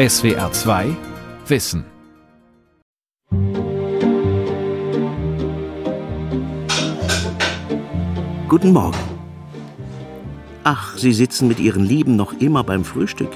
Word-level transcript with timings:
SWR 0.00 0.50
2 0.50 0.96
Wissen. 1.46 1.84
Guten 8.48 8.72
Morgen. 8.72 8.96
Ach, 10.64 10.96
Sie 10.96 11.12
sitzen 11.12 11.48
mit 11.48 11.60
Ihren 11.60 11.84
Lieben 11.84 12.16
noch 12.16 12.32
immer 12.32 12.64
beim 12.64 12.86
Frühstück. 12.86 13.28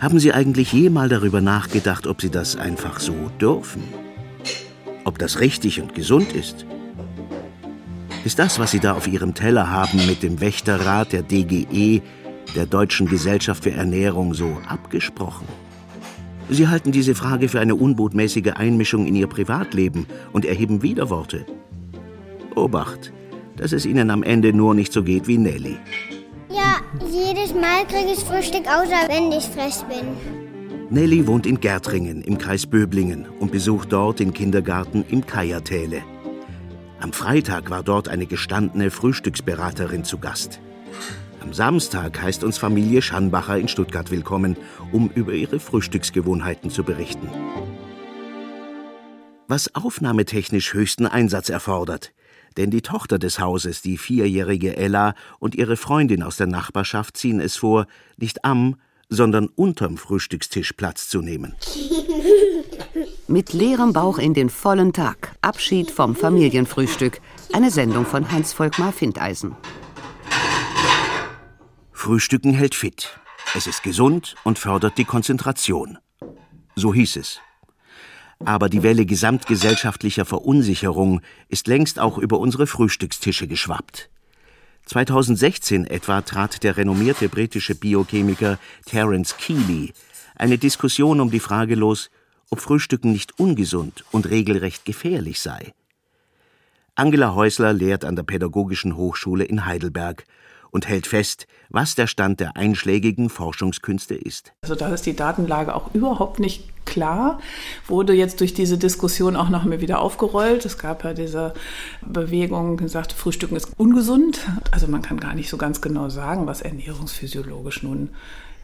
Haben 0.00 0.18
Sie 0.18 0.34
eigentlich 0.34 0.74
jemals 0.74 1.08
darüber 1.08 1.40
nachgedacht, 1.40 2.06
ob 2.06 2.20
Sie 2.20 2.28
das 2.28 2.56
einfach 2.56 3.00
so 3.00 3.14
dürfen? 3.40 3.84
Ob 5.04 5.18
das 5.18 5.40
richtig 5.40 5.80
und 5.80 5.94
gesund 5.94 6.34
ist? 6.34 6.66
Ist 8.26 8.38
das, 8.38 8.58
was 8.58 8.70
Sie 8.70 8.80
da 8.80 8.92
auf 8.92 9.08
Ihrem 9.08 9.32
Teller 9.32 9.70
haben, 9.70 10.06
mit 10.06 10.22
dem 10.22 10.42
Wächterrat 10.42 11.14
der 11.14 11.22
DGE, 11.22 12.02
der 12.56 12.66
Deutschen 12.66 13.06
Gesellschaft 13.06 13.64
für 13.64 13.72
Ernährung, 13.72 14.34
so 14.34 14.58
abgesprochen? 14.66 15.46
Sie 16.48 16.68
halten 16.68 16.92
diese 16.92 17.14
Frage 17.14 17.48
für 17.48 17.60
eine 17.60 17.74
unbotmäßige 17.74 18.52
Einmischung 18.54 19.06
in 19.06 19.16
Ihr 19.16 19.26
Privatleben 19.26 20.06
und 20.32 20.44
erheben 20.44 20.82
Widerworte. 20.82 21.44
Obacht, 22.54 23.12
dass 23.56 23.72
es 23.72 23.84
Ihnen 23.84 24.10
am 24.10 24.22
Ende 24.22 24.52
nur 24.52 24.74
nicht 24.74 24.92
so 24.92 25.02
geht 25.02 25.26
wie 25.26 25.38
Nelly. 25.38 25.76
Ja, 26.48 26.76
jedes 27.10 27.52
Mal 27.54 27.84
kriege 27.88 28.12
ich 28.12 28.20
Frühstück, 28.20 28.66
außer 28.66 29.08
wenn 29.08 29.32
ich 29.32 29.44
frech 29.44 29.82
bin. 29.88 30.06
Nelly 30.88 31.26
wohnt 31.26 31.46
in 31.46 31.60
Gärtringen 31.60 32.22
im 32.22 32.38
Kreis 32.38 32.64
Böblingen 32.64 33.26
und 33.40 33.50
besucht 33.50 33.92
dort 33.92 34.20
den 34.20 34.32
Kindergarten 34.32 35.04
im 35.08 35.26
Kajertäle. 35.26 36.02
Am 37.00 37.12
Freitag 37.12 37.70
war 37.70 37.82
dort 37.82 38.08
eine 38.08 38.26
gestandene 38.26 38.90
Frühstücksberaterin 38.90 40.04
zu 40.04 40.18
Gast. 40.18 40.60
Am 41.46 41.52
Samstag 41.52 42.20
heißt 42.20 42.42
uns 42.42 42.58
Familie 42.58 43.00
Schanbacher 43.00 43.56
in 43.56 43.68
Stuttgart 43.68 44.10
willkommen, 44.10 44.56
um 44.90 45.08
über 45.14 45.32
ihre 45.32 45.60
Frühstücksgewohnheiten 45.60 46.70
zu 46.72 46.82
berichten. 46.82 47.30
Was 49.46 49.72
aufnahmetechnisch 49.76 50.74
höchsten 50.74 51.06
Einsatz 51.06 51.48
erfordert. 51.48 52.12
Denn 52.56 52.72
die 52.72 52.82
Tochter 52.82 53.20
des 53.20 53.38
Hauses, 53.38 53.80
die 53.80 53.96
vierjährige 53.96 54.76
Ella 54.76 55.14
und 55.38 55.54
ihre 55.54 55.76
Freundin 55.76 56.24
aus 56.24 56.36
der 56.36 56.48
Nachbarschaft 56.48 57.16
ziehen 57.16 57.38
es 57.38 57.56
vor, 57.56 57.86
nicht 58.16 58.44
am, 58.44 58.74
sondern 59.08 59.46
unterm 59.46 59.98
Frühstückstisch 59.98 60.72
Platz 60.72 61.08
zu 61.08 61.22
nehmen. 61.22 61.54
Mit 63.28 63.52
leerem 63.52 63.92
Bauch 63.92 64.18
in 64.18 64.34
den 64.34 64.50
vollen 64.50 64.92
Tag. 64.92 65.36
Abschied 65.42 65.92
vom 65.92 66.16
Familienfrühstück. 66.16 67.20
Eine 67.52 67.70
Sendung 67.70 68.04
von 68.04 68.32
Hans-Volkmar 68.32 68.92
Findeisen. 68.92 69.54
Frühstücken 72.06 72.54
hält 72.54 72.76
fit. 72.76 73.18
Es 73.56 73.66
ist 73.66 73.82
gesund 73.82 74.36
und 74.44 74.60
fördert 74.60 74.96
die 74.96 75.04
Konzentration. 75.04 75.98
So 76.76 76.94
hieß 76.94 77.16
es. 77.16 77.40
Aber 78.44 78.68
die 78.68 78.84
Welle 78.84 79.06
gesamtgesellschaftlicher 79.06 80.24
Verunsicherung 80.24 81.20
ist 81.48 81.66
längst 81.66 81.98
auch 81.98 82.18
über 82.18 82.38
unsere 82.38 82.68
Frühstückstische 82.68 83.48
geschwappt. 83.48 84.08
2016 84.84 85.84
etwa 85.88 86.20
trat 86.22 86.62
der 86.62 86.76
renommierte 86.76 87.28
britische 87.28 87.74
Biochemiker 87.74 88.60
Terence 88.84 89.36
Keeley 89.36 89.92
eine 90.36 90.58
Diskussion 90.58 91.20
um 91.20 91.32
die 91.32 91.40
Frage 91.40 91.74
los, 91.74 92.10
ob 92.50 92.60
Frühstücken 92.60 93.10
nicht 93.10 93.40
ungesund 93.40 94.04
und 94.12 94.30
regelrecht 94.30 94.84
gefährlich 94.84 95.40
sei. 95.40 95.74
Angela 96.94 97.34
Häusler 97.34 97.72
lehrt 97.72 98.04
an 98.04 98.14
der 98.14 98.22
Pädagogischen 98.22 98.96
Hochschule 98.96 99.42
in 99.42 99.66
Heidelberg 99.66 100.24
und 100.76 100.86
hält 100.88 101.06
fest, 101.06 101.46
was 101.70 101.94
der 101.94 102.06
Stand 102.06 102.38
der 102.38 102.54
einschlägigen 102.54 103.30
Forschungskünste 103.30 104.14
ist. 104.14 104.52
Also 104.60 104.74
da 104.74 104.92
ist 104.92 105.06
die 105.06 105.16
Datenlage 105.16 105.74
auch 105.74 105.94
überhaupt 105.94 106.38
nicht 106.38 106.68
klar, 106.84 107.40
wurde 107.86 108.12
jetzt 108.12 108.40
durch 108.40 108.52
diese 108.52 108.76
Diskussion 108.76 109.36
auch 109.36 109.48
noch 109.48 109.64
mal 109.64 109.80
wieder 109.80 110.00
aufgerollt. 110.00 110.66
Es 110.66 110.76
gab 110.76 111.02
ja 111.02 111.14
diese 111.14 111.54
Bewegung, 112.02 112.76
die 112.76 112.88
sagte, 112.88 113.16
Frühstücken 113.16 113.56
ist 113.56 113.70
ungesund. 113.78 114.46
Also 114.70 114.86
man 114.86 115.00
kann 115.00 115.18
gar 115.18 115.34
nicht 115.34 115.48
so 115.48 115.56
ganz 115.56 115.80
genau 115.80 116.10
sagen, 116.10 116.46
was 116.46 116.60
ernährungsphysiologisch 116.60 117.82
nun 117.82 118.10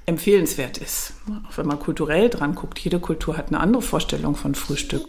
empfehlenswert 0.05 0.77
ist. 0.77 1.15
Auch 1.49 1.57
wenn 1.57 1.67
man 1.67 1.79
kulturell 1.79 2.29
dran 2.29 2.55
guckt, 2.55 2.79
jede 2.79 3.01
Kultur 3.01 3.39
hat 3.39 3.49
eine 3.49 3.61
andere 3.61 3.83
Vorstellung 3.83 4.37
von 4.37 4.55
Frühstück. 4.55 5.07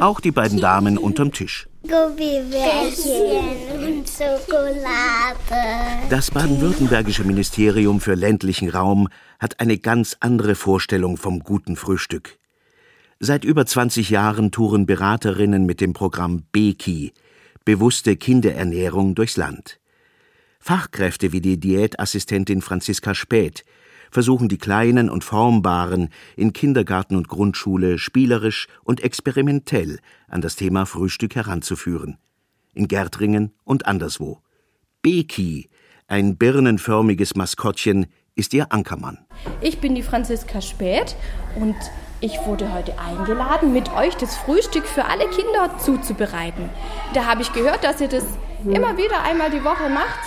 Auch 0.00 0.20
die 0.20 0.30
beiden 0.30 0.58
Damen 0.58 0.96
unterm 0.96 1.32
Tisch. 1.32 1.68
Gummibärchen 1.88 3.72
und 3.98 4.06
Schokolade. 4.06 6.06
Das 6.10 6.30
baden-württembergische 6.30 7.24
Ministerium 7.24 8.00
für 8.00 8.14
ländlichen 8.14 8.68
Raum 8.68 9.08
hat 9.38 9.60
eine 9.60 9.78
ganz 9.78 10.16
andere 10.20 10.54
Vorstellung 10.54 11.16
vom 11.16 11.40
guten 11.40 11.76
Frühstück. 11.76 12.38
Seit 13.20 13.44
über 13.44 13.64
20 13.64 14.10
Jahren 14.10 14.50
touren 14.50 14.84
Beraterinnen 14.84 15.64
mit 15.64 15.80
dem 15.80 15.94
Programm 15.94 16.42
BEKI, 16.52 17.14
bewusste 17.64 18.16
Kinderernährung 18.16 19.14
durchs 19.14 19.38
Land. 19.38 19.80
Fachkräfte 20.60 21.32
wie 21.32 21.40
die 21.40 21.58
Diätassistentin 21.58 22.60
Franziska 22.60 23.14
Späth 23.14 23.64
versuchen 24.10 24.48
die 24.48 24.58
Kleinen 24.58 25.10
und 25.10 25.24
Formbaren 25.24 26.08
in 26.36 26.52
Kindergarten 26.52 27.16
und 27.16 27.28
Grundschule 27.28 27.98
spielerisch 27.98 28.68
und 28.84 29.02
experimentell 29.02 29.98
an 30.28 30.40
das 30.40 30.56
Thema 30.56 30.86
Frühstück 30.86 31.34
heranzuführen. 31.34 32.18
In 32.74 32.88
Gärtringen 32.88 33.52
und 33.64 33.86
anderswo. 33.86 34.38
Beki, 35.02 35.68
ein 36.06 36.36
birnenförmiges 36.36 37.34
Maskottchen, 37.34 38.06
ist 38.34 38.54
ihr 38.54 38.72
Ankermann. 38.72 39.18
Ich 39.60 39.80
bin 39.80 39.94
die 39.94 40.02
Franziska 40.02 40.60
Späth 40.60 41.16
und 41.56 41.76
ich 42.20 42.38
wurde 42.46 42.72
heute 42.72 42.98
eingeladen, 42.98 43.72
mit 43.72 43.92
euch 43.92 44.16
das 44.16 44.36
Frühstück 44.36 44.86
für 44.86 45.04
alle 45.04 45.28
Kinder 45.28 45.78
zuzubereiten. 45.78 46.68
Da 47.14 47.26
habe 47.26 47.42
ich 47.42 47.52
gehört, 47.52 47.84
dass 47.84 48.00
ihr 48.00 48.08
das 48.08 48.24
immer 48.64 48.96
wieder 48.96 49.22
einmal 49.22 49.50
die 49.50 49.62
Woche 49.62 49.88
macht, 49.88 50.18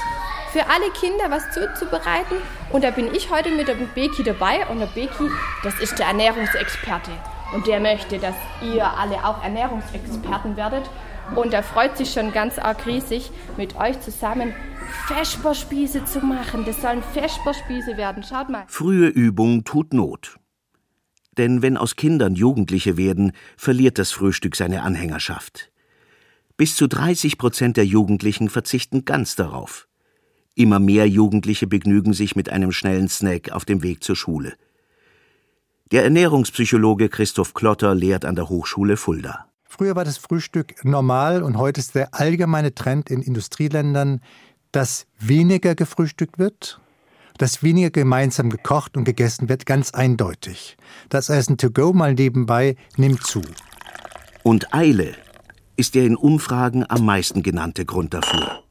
für 0.51 0.67
alle 0.67 0.89
Kinder 0.91 1.29
was 1.29 1.51
zuzubereiten. 1.51 2.37
Und 2.71 2.83
da 2.83 2.91
bin 2.91 3.13
ich 3.13 3.31
heute 3.31 3.51
mit 3.51 3.67
der 3.67 3.75
Beki 3.75 4.23
dabei. 4.23 4.67
Und 4.67 4.79
der 4.79 4.87
Beki, 4.87 5.29
das 5.63 5.79
ist 5.79 5.97
der 5.99 6.07
Ernährungsexperte. 6.07 7.11
Und 7.53 7.67
der 7.67 7.79
möchte, 7.79 8.17
dass 8.19 8.35
ihr 8.61 8.85
alle 8.85 9.25
auch 9.25 9.43
Ernährungsexperten 9.43 10.57
werdet. 10.57 10.89
Und 11.35 11.53
er 11.53 11.63
freut 11.63 11.97
sich 11.97 12.11
schon 12.11 12.31
ganz 12.31 12.59
arg 12.59 12.85
riesig, 12.85 13.31
mit 13.57 13.75
euch 13.77 13.99
zusammen 14.01 14.53
Vesperspieße 15.07 16.05
zu 16.05 16.19
machen. 16.19 16.65
Das 16.65 16.81
sollen 16.81 17.03
Vesperspieße 17.13 17.97
werden. 17.97 18.23
Schaut 18.23 18.49
mal. 18.49 18.65
Frühe 18.67 19.07
Übung 19.07 19.63
tut 19.63 19.93
Not. 19.93 20.37
Denn 21.37 21.61
wenn 21.61 21.77
aus 21.77 21.95
Kindern 21.95 22.35
Jugendliche 22.35 22.97
werden, 22.97 23.31
verliert 23.55 23.97
das 23.97 24.11
Frühstück 24.11 24.55
seine 24.57 24.81
Anhängerschaft. 24.81 25.71
Bis 26.57 26.75
zu 26.75 26.87
30 26.87 27.37
Prozent 27.37 27.77
der 27.77 27.85
Jugendlichen 27.85 28.49
verzichten 28.49 29.05
ganz 29.05 29.35
darauf. 29.35 29.87
Immer 30.55 30.79
mehr 30.79 31.07
Jugendliche 31.07 31.67
begnügen 31.67 32.13
sich 32.13 32.35
mit 32.35 32.49
einem 32.49 32.71
schnellen 32.71 33.07
Snack 33.07 33.51
auf 33.51 33.65
dem 33.65 33.83
Weg 33.83 34.03
zur 34.03 34.15
Schule. 34.15 34.53
Der 35.91 36.03
Ernährungspsychologe 36.03 37.09
Christoph 37.09 37.53
Klotter 37.53 37.95
lehrt 37.95 38.25
an 38.25 38.35
der 38.35 38.49
Hochschule 38.49 38.97
Fulda. 38.97 39.47
Früher 39.63 39.95
war 39.95 40.05
das 40.05 40.17
Frühstück 40.17 40.83
normal 40.83 41.43
und 41.43 41.57
heute 41.57 41.79
ist 41.79 41.95
der 41.95 42.13
allgemeine 42.13 42.75
Trend 42.75 43.09
in 43.09 43.21
Industrieländern, 43.21 44.21
dass 44.71 45.05
weniger 45.19 45.75
gefrühstückt 45.75 46.39
wird, 46.39 46.81
dass 47.37 47.63
weniger 47.63 47.89
gemeinsam 47.89 48.49
gekocht 48.49 48.97
und 48.97 49.03
gegessen 49.03 49.49
wird, 49.49 49.65
ganz 49.65 49.91
eindeutig. 49.91 50.77
Das 51.09 51.29
Essen 51.29 51.57
to 51.57 51.71
go 51.71 51.93
mal 51.93 52.13
nebenbei 52.13 52.75
nimmt 52.97 53.23
zu. 53.23 53.41
Und 54.43 54.73
Eile 54.73 55.13
ist 55.75 55.95
der 55.95 56.05
in 56.05 56.15
Umfragen 56.15 56.85
am 56.87 57.05
meisten 57.05 57.43
genannte 57.43 57.85
Grund 57.85 58.13
dafür. 58.13 58.63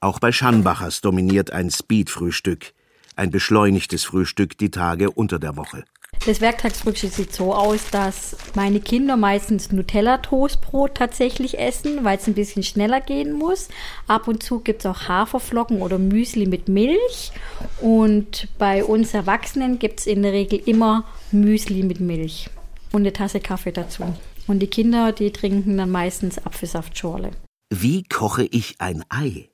Auch 0.00 0.18
bei 0.18 0.32
Schanbachers 0.32 1.00
dominiert 1.00 1.52
ein 1.52 1.70
Speed-Frühstück, 1.70 2.74
ein 3.16 3.30
beschleunigtes 3.30 4.04
Frühstück 4.04 4.58
die 4.58 4.70
Tage 4.70 5.10
unter 5.10 5.38
der 5.38 5.56
Woche. 5.56 5.84
Das 6.24 6.40
Werktagsfrühstück 6.40 7.12
sieht 7.12 7.32
so 7.32 7.54
aus, 7.54 7.90
dass 7.90 8.36
meine 8.54 8.80
Kinder 8.80 9.16
meistens 9.16 9.70
Nutella-Toastbrot 9.70 10.94
tatsächlich 10.94 11.58
essen, 11.58 12.04
weil 12.04 12.18
es 12.18 12.26
ein 12.26 12.34
bisschen 12.34 12.62
schneller 12.62 13.00
gehen 13.00 13.32
muss. 13.32 13.68
Ab 14.06 14.26
und 14.26 14.42
zu 14.42 14.60
gibt 14.60 14.80
es 14.80 14.86
auch 14.86 15.08
Haferflocken 15.08 15.82
oder 15.82 15.98
Müsli 15.98 16.46
mit 16.46 16.68
Milch. 16.68 17.32
Und 17.80 18.48
bei 18.58 18.84
uns 18.84 19.14
Erwachsenen 19.14 19.78
gibt 19.78 20.00
es 20.00 20.06
in 20.06 20.22
der 20.22 20.32
Regel 20.32 20.60
immer 20.64 21.04
Müsli 21.32 21.82
mit 21.82 22.00
Milch 22.00 22.48
und 22.92 23.02
eine 23.02 23.12
Tasse 23.12 23.40
Kaffee 23.40 23.72
dazu. 23.72 24.14
Und 24.46 24.60
die 24.60 24.68
Kinder, 24.68 25.12
die 25.12 25.32
trinken 25.32 25.76
dann 25.76 25.90
meistens 25.90 26.44
Apfelsaftschorle. 26.44 27.30
Wie 27.70 28.04
koche 28.04 28.44
ich 28.44 28.80
ein 28.80 29.04
Ei? 29.10 29.48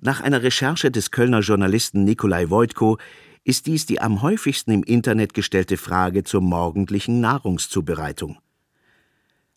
Nach 0.00 0.20
einer 0.20 0.42
Recherche 0.42 0.90
des 0.90 1.10
Kölner 1.10 1.40
Journalisten 1.40 2.04
Nikolai 2.04 2.50
Wojtko 2.50 2.98
ist 3.44 3.66
dies 3.66 3.86
die 3.86 4.00
am 4.00 4.22
häufigsten 4.22 4.72
im 4.72 4.82
Internet 4.82 5.32
gestellte 5.32 5.76
Frage 5.76 6.22
zur 6.22 6.42
morgendlichen 6.42 7.20
Nahrungszubereitung. 7.20 8.38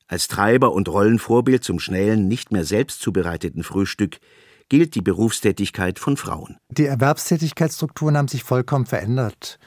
Als 0.07 0.27
Treiber 0.27 0.71
und 0.71 0.88
Rollenvorbild 0.88 1.63
zum 1.63 1.80
schnellen, 1.80 2.27
nicht 2.27 2.51
mehr 2.51 2.65
selbst 2.65 3.01
zubereiteten 3.01 3.63
Frühstück 3.63 4.19
gilt 4.69 4.95
die 4.95 5.01
Berufstätigkeit 5.01 6.00
von 6.00 6.15
Frauen. 6.15 6.57
Die 6.69 6.86
Erwerbstätigkeitsstrukturen 6.86 8.15
haben 8.18 8.27
sich 8.27 8.44
vollkommen 8.44 8.86
verändert. 8.86 9.59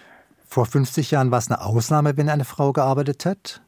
Vor 0.48 0.66
50 0.66 1.10
Jahren 1.10 1.30
war 1.30 1.38
es 1.38 1.50
eine 1.50 1.60
Ausnahme, 1.60 2.16
wenn 2.16 2.28
eine 2.28 2.44
Frau 2.44 2.72
gearbeitet 2.72 3.26
hat. 3.26 3.62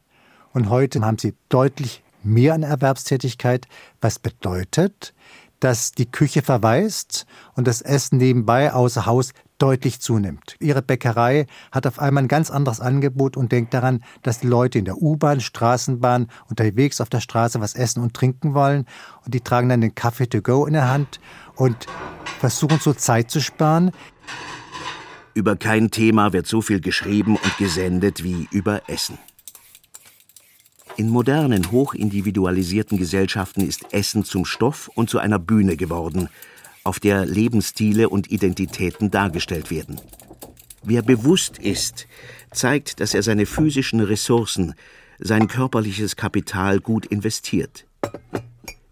Und 0.53 0.69
heute 0.69 1.01
haben 1.01 1.17
sie 1.17 1.35
deutlich 1.49 2.03
mehr 2.23 2.53
an 2.53 2.63
Erwerbstätigkeit, 2.63 3.67
was 4.01 4.19
bedeutet, 4.19 5.13
dass 5.59 5.91
die 5.91 6.09
Küche 6.09 6.41
verweist 6.41 7.25
und 7.55 7.67
das 7.67 7.81
Essen 7.81 8.17
nebenbei 8.17 8.73
außer 8.73 9.05
Haus 9.05 9.31
deutlich 9.57 10.01
zunimmt. 10.01 10.55
Ihre 10.59 10.81
Bäckerei 10.81 11.45
hat 11.71 11.87
auf 11.87 11.99
einmal 11.99 12.23
ein 12.23 12.27
ganz 12.27 12.51
anderes 12.51 12.81
Angebot 12.81 13.37
und 13.37 13.51
denkt 13.51 13.73
daran, 13.73 14.03
dass 14.21 14.39
die 14.39 14.47
Leute 14.47 14.79
in 14.79 14.85
der 14.85 15.01
U-Bahn, 15.01 15.39
Straßenbahn, 15.39 16.27
unterwegs 16.49 16.99
auf 16.99 17.09
der 17.09 17.21
Straße 17.21 17.61
was 17.61 17.73
essen 17.73 18.03
und 18.03 18.13
trinken 18.13 18.53
wollen. 18.53 18.85
Und 19.23 19.33
die 19.33 19.41
tragen 19.41 19.69
dann 19.69 19.81
den 19.81 19.95
Kaffee 19.95 20.27
to 20.27 20.41
go 20.41 20.65
in 20.65 20.73
der 20.73 20.89
Hand 20.89 21.19
und 21.55 21.87
versuchen 22.39 22.79
so 22.79 22.93
Zeit 22.93 23.31
zu 23.31 23.39
sparen. 23.39 23.91
Über 25.33 25.55
kein 25.55 25.91
Thema 25.91 26.33
wird 26.33 26.47
so 26.47 26.61
viel 26.61 26.79
geschrieben 26.79 27.35
und 27.35 27.57
gesendet 27.57 28.23
wie 28.23 28.47
über 28.51 28.81
Essen. 28.87 29.17
In 30.97 31.09
modernen, 31.09 31.71
hochindividualisierten 31.71 32.97
Gesellschaften 32.97 33.67
ist 33.67 33.91
Essen 33.91 34.23
zum 34.23 34.45
Stoff 34.45 34.89
und 34.95 35.09
zu 35.09 35.19
einer 35.19 35.39
Bühne 35.39 35.75
geworden, 35.75 36.29
auf 36.85 37.01
der 37.01 37.25
Lebensstile 37.25 38.07
und 38.07 38.31
Identitäten 38.31 39.11
dargestellt 39.11 39.71
werden. 39.71 39.99
Wer 40.83 41.01
bewusst 41.01 41.57
ist, 41.57 42.07
zeigt, 42.51 43.01
dass 43.01 43.13
er 43.13 43.23
seine 43.23 43.45
physischen 43.45 43.99
Ressourcen, 43.99 44.73
sein 45.19 45.47
körperliches 45.47 46.15
Kapital 46.15 46.79
gut 46.79 47.05
investiert. 47.05 47.85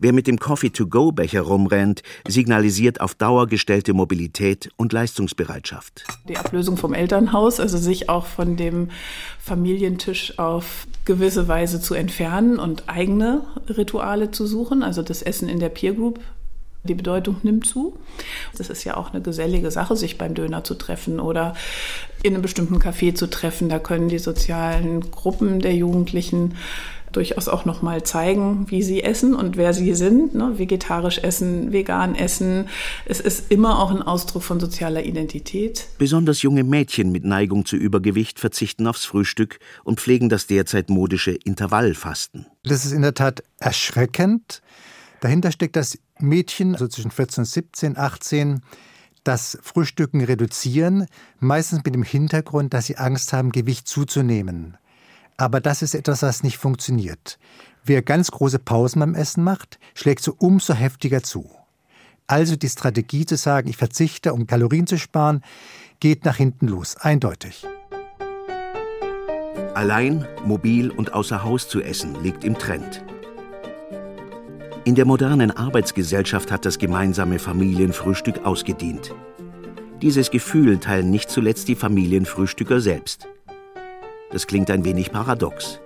Wer 0.03 0.11
mit 0.11 0.27
dem 0.27 0.37
Coffee-to-go-Becher 0.37 1.39
rumrennt, 1.39 2.03
signalisiert 2.27 2.99
auf 2.99 3.15
Dauer 3.15 3.47
gestellte 3.47 3.93
Mobilität 3.93 4.69
und 4.75 4.91
Leistungsbereitschaft. 4.91 6.03
Die 6.27 6.35
Ablösung 6.35 6.75
vom 6.75 6.93
Elternhaus, 6.93 7.61
also 7.61 7.77
sich 7.77 8.09
auch 8.09 8.25
von 8.25 8.57
dem 8.57 8.89
Familientisch 9.39 10.37
auf 10.39 10.87
gewisse 11.05 11.47
Weise 11.47 11.79
zu 11.79 11.93
entfernen 11.93 12.59
und 12.59 12.89
eigene 12.89 13.45
Rituale 13.69 14.31
zu 14.31 14.45
suchen, 14.45 14.83
also 14.83 15.03
das 15.03 15.21
Essen 15.21 15.47
in 15.47 15.61
der 15.61 15.69
Peer 15.69 15.93
Group 15.93 16.19
die 16.83 16.95
Bedeutung 16.95 17.37
nimmt 17.43 17.65
zu. 17.65 17.97
Das 18.57 18.69
ist 18.69 18.83
ja 18.83 18.97
auch 18.97 19.13
eine 19.13 19.21
gesellige 19.21 19.71
Sache, 19.71 19.95
sich 19.95 20.17
beim 20.17 20.33
Döner 20.33 20.65
zu 20.65 20.75
treffen 20.75 21.21
oder 21.21 21.55
in 22.23 22.33
einem 22.33 22.41
bestimmten 22.41 22.77
Café 22.77 23.15
zu 23.15 23.29
treffen. 23.29 23.69
Da 23.69 23.79
können 23.79 24.09
die 24.09 24.19
sozialen 24.19 25.11
Gruppen 25.11 25.61
der 25.61 25.73
Jugendlichen 25.73 26.55
durchaus 27.15 27.47
auch 27.47 27.65
noch 27.65 27.81
mal 27.81 28.03
zeigen, 28.03 28.65
wie 28.69 28.83
sie 28.83 29.03
essen 29.03 29.33
und 29.35 29.57
wer 29.57 29.73
sie 29.73 29.93
sind. 29.93 30.35
Ne? 30.35 30.57
Vegetarisch 30.57 31.19
essen, 31.19 31.71
vegan 31.71 32.15
essen. 32.15 32.67
Es 33.05 33.19
ist 33.19 33.51
immer 33.51 33.79
auch 33.79 33.91
ein 33.91 34.01
Ausdruck 34.01 34.43
von 34.43 34.59
sozialer 34.59 35.03
Identität. 35.03 35.87
Besonders 35.97 36.41
junge 36.41 36.63
Mädchen 36.63 37.11
mit 37.11 37.23
Neigung 37.23 37.65
zu 37.65 37.75
Übergewicht 37.75 38.39
verzichten 38.39 38.87
aufs 38.87 39.05
Frühstück 39.05 39.59
und 39.83 39.99
pflegen 39.99 40.29
das 40.29 40.47
derzeit 40.47 40.89
modische 40.89 41.31
Intervallfasten. 41.31 42.45
Das 42.63 42.85
ist 42.85 42.91
in 42.91 43.01
der 43.01 43.13
Tat 43.13 43.43
erschreckend. 43.59 44.61
Dahinter 45.21 45.51
steckt 45.51 45.75
das 45.75 45.97
Mädchen, 46.19 46.73
also 46.73 46.87
zwischen 46.87 47.11
14 47.11 47.43
und 47.43 47.45
17, 47.45 47.97
18, 47.97 48.61
das 49.23 49.57
Frühstücken 49.61 50.21
reduzieren, 50.21 51.07
meistens 51.39 51.81
mit 51.85 51.95
dem 51.95 52.03
Hintergrund, 52.03 52.73
dass 52.73 52.87
sie 52.87 52.97
Angst 52.97 53.33
haben, 53.33 53.51
Gewicht 53.51 53.87
zuzunehmen. 53.87 54.77
Aber 55.37 55.61
das 55.61 55.81
ist 55.81 55.95
etwas, 55.95 56.21
was 56.21 56.43
nicht 56.43 56.57
funktioniert. 56.57 57.39
Wer 57.83 58.01
ganz 58.01 58.31
große 58.31 58.59
Pausen 58.59 58.99
beim 58.99 59.15
Essen 59.15 59.43
macht, 59.43 59.79
schlägt 59.93 60.23
so 60.23 60.35
umso 60.37 60.73
heftiger 60.73 61.23
zu. 61.23 61.49
Also 62.27 62.55
die 62.55 62.69
Strategie 62.69 63.25
zu 63.25 63.35
sagen, 63.35 63.67
ich 63.69 63.77
verzichte, 63.77 64.33
um 64.33 64.47
Kalorien 64.47 64.87
zu 64.87 64.97
sparen, 64.97 65.43
geht 65.99 66.23
nach 66.25 66.37
hinten 66.37 66.67
los, 66.67 66.95
eindeutig. 66.97 67.65
Allein, 69.73 70.25
mobil 70.45 70.91
und 70.91 71.13
außer 71.13 71.43
Haus 71.43 71.67
zu 71.67 71.81
essen 71.81 72.21
liegt 72.23 72.43
im 72.43 72.57
Trend. 72.57 73.03
In 74.85 74.95
der 74.95 75.05
modernen 75.05 75.51
Arbeitsgesellschaft 75.51 76.51
hat 76.51 76.65
das 76.65 76.77
gemeinsame 76.77 77.39
Familienfrühstück 77.39 78.45
ausgedient. 78.45 79.13
Dieses 80.01 80.29
Gefühl 80.29 80.77
teilen 80.77 81.09
nicht 81.09 81.29
zuletzt 81.29 81.69
die 81.69 81.75
Familienfrühstücker 81.75 82.81
selbst. 82.81 83.27
Das 84.33 84.47
klingt 84.47 84.71
ein 84.71 84.83
wenig 84.83 85.11
paradox. 85.11 85.79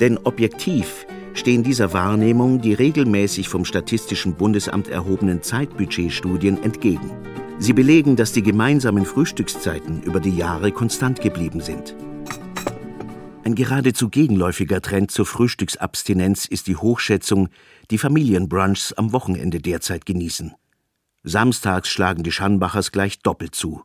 Denn 0.00 0.18
objektiv 0.18 1.06
stehen 1.34 1.62
dieser 1.62 1.94
Wahrnehmung 1.94 2.60
die 2.60 2.74
regelmäßig 2.74 3.48
vom 3.48 3.64
Statistischen 3.64 4.34
Bundesamt 4.34 4.88
erhobenen 4.88 5.42
Zeitbudgetstudien 5.42 6.62
entgegen. 6.62 7.10
Sie 7.58 7.72
belegen, 7.72 8.16
dass 8.16 8.32
die 8.32 8.42
gemeinsamen 8.42 9.06
Frühstückszeiten 9.06 10.02
über 10.02 10.20
die 10.20 10.36
Jahre 10.36 10.72
konstant 10.72 11.22
geblieben 11.22 11.60
sind. 11.60 11.94
Ein 13.44 13.54
geradezu 13.54 14.10
gegenläufiger 14.10 14.82
Trend 14.82 15.10
zur 15.10 15.24
Frühstücksabstinenz 15.24 16.44
ist 16.44 16.66
die 16.66 16.76
Hochschätzung, 16.76 17.48
die 17.90 17.98
Familienbrunchs 17.98 18.92
am 18.92 19.12
Wochenende 19.12 19.60
derzeit 19.60 20.04
genießen. 20.04 20.54
Samstags 21.24 21.88
schlagen 21.88 22.24
die 22.24 22.32
Schanbachers 22.32 22.92
gleich 22.92 23.20
doppelt 23.20 23.54
zu. 23.54 23.82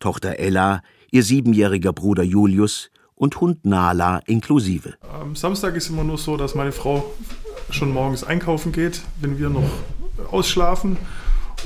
Tochter 0.00 0.38
Ella 0.38 0.82
ihr 1.10 1.22
siebenjähriger 1.22 1.92
Bruder 1.92 2.22
Julius 2.22 2.90
und 3.14 3.40
Hund 3.40 3.64
Nala 3.64 4.20
inklusive. 4.26 4.94
Am 5.12 5.36
Samstag 5.36 5.76
ist 5.76 5.90
immer 5.90 6.04
nur 6.04 6.18
so, 6.18 6.36
dass 6.36 6.54
meine 6.54 6.72
Frau 6.72 7.04
schon 7.70 7.92
morgens 7.92 8.24
einkaufen 8.24 8.72
geht, 8.72 9.02
wenn 9.20 9.38
wir 9.38 9.50
noch 9.50 9.68
ausschlafen 10.30 10.96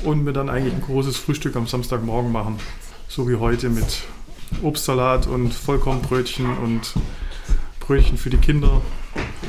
und 0.03 0.25
wir 0.25 0.33
dann 0.33 0.49
eigentlich 0.49 0.73
ein 0.73 0.81
großes 0.81 1.17
Frühstück 1.17 1.55
am 1.55 1.67
Samstagmorgen 1.67 2.31
machen. 2.31 2.57
So 3.07 3.29
wie 3.29 3.35
heute 3.35 3.69
mit 3.69 4.03
Obstsalat 4.63 5.27
und 5.27 5.53
Vollkornbrötchen 5.53 6.57
und 6.57 6.93
Brötchen 7.79 8.17
für 8.17 8.29
die 8.29 8.37
Kinder. 8.37 8.81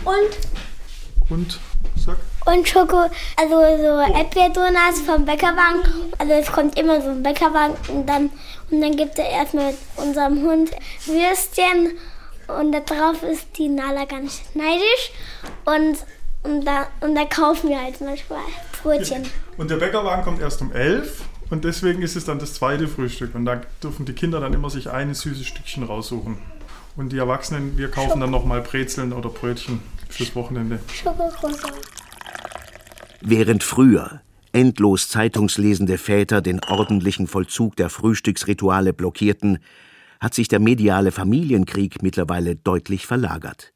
Und? 0.04 1.36
Und, 1.36 1.58
sag. 1.96 2.18
Und 2.44 2.68
Schoko, 2.68 3.10
also 3.36 3.54
so 3.54 4.14
Erdbeerdonuts 4.14 5.00
vom 5.04 5.24
Bäckerwagen. 5.24 6.05
Also 6.18 6.32
es 6.32 6.50
kommt 6.50 6.78
immer 6.78 7.00
so 7.00 7.10
ein 7.10 7.22
Bäckerwagen 7.22 7.76
und 7.88 8.08
dann, 8.08 8.30
und 8.70 8.80
dann 8.80 8.96
gibt 8.96 9.18
er 9.18 9.28
erstmal 9.28 9.74
unserem 9.96 10.42
Hund 10.42 10.70
Würstchen 11.06 11.92
und 12.48 12.72
da 12.72 12.80
drauf 12.80 13.22
ist 13.22 13.46
die 13.58 13.68
Nala 13.68 14.04
ganz 14.04 14.42
neidisch 14.54 15.12
und, 15.64 15.98
und, 16.42 16.64
da, 16.64 16.86
und 17.00 17.14
da 17.14 17.24
kaufen 17.24 17.70
wir 17.70 17.82
halt 17.82 18.00
manchmal 18.00 18.40
Brötchen. 18.82 19.24
Und 19.56 19.70
der 19.70 19.76
Bäckerwagen 19.76 20.22
kommt 20.22 20.42
erst 20.42 20.60
um 20.60 20.70
elf 20.70 21.22
und 21.48 21.64
deswegen 21.64 22.02
ist 22.02 22.14
es 22.14 22.26
dann 22.26 22.38
das 22.38 22.52
zweite 22.52 22.88
Frühstück 22.88 23.34
und 23.34 23.46
da 23.46 23.62
dürfen 23.82 24.04
die 24.04 24.12
Kinder 24.12 24.38
dann 24.38 24.52
immer 24.52 24.68
sich 24.68 24.90
ein 24.90 25.14
süßes 25.14 25.46
Stückchen 25.46 25.82
raussuchen. 25.82 26.36
Und 26.94 27.10
die 27.10 27.18
Erwachsenen, 27.18 27.78
wir 27.78 27.90
kaufen 27.90 28.20
dann 28.20 28.30
nochmal 28.30 28.60
Brezeln 28.60 29.14
oder 29.14 29.30
Brötchen 29.30 29.80
fürs 30.10 30.34
Wochenende. 30.34 30.78
Schokokrose. 30.92 31.68
Während 33.22 33.62
früher 33.62 34.20
endlos 34.56 35.10
zeitungslesende 35.10 35.98
Väter 35.98 36.40
den 36.40 36.64
ordentlichen 36.64 37.26
Vollzug 37.26 37.76
der 37.76 37.90
Frühstücksrituale 37.90 38.94
blockierten, 38.94 39.58
hat 40.18 40.32
sich 40.32 40.48
der 40.48 40.60
mediale 40.60 41.12
Familienkrieg 41.12 42.02
mittlerweile 42.02 42.56
deutlich 42.56 43.06
verlagert. 43.06 43.74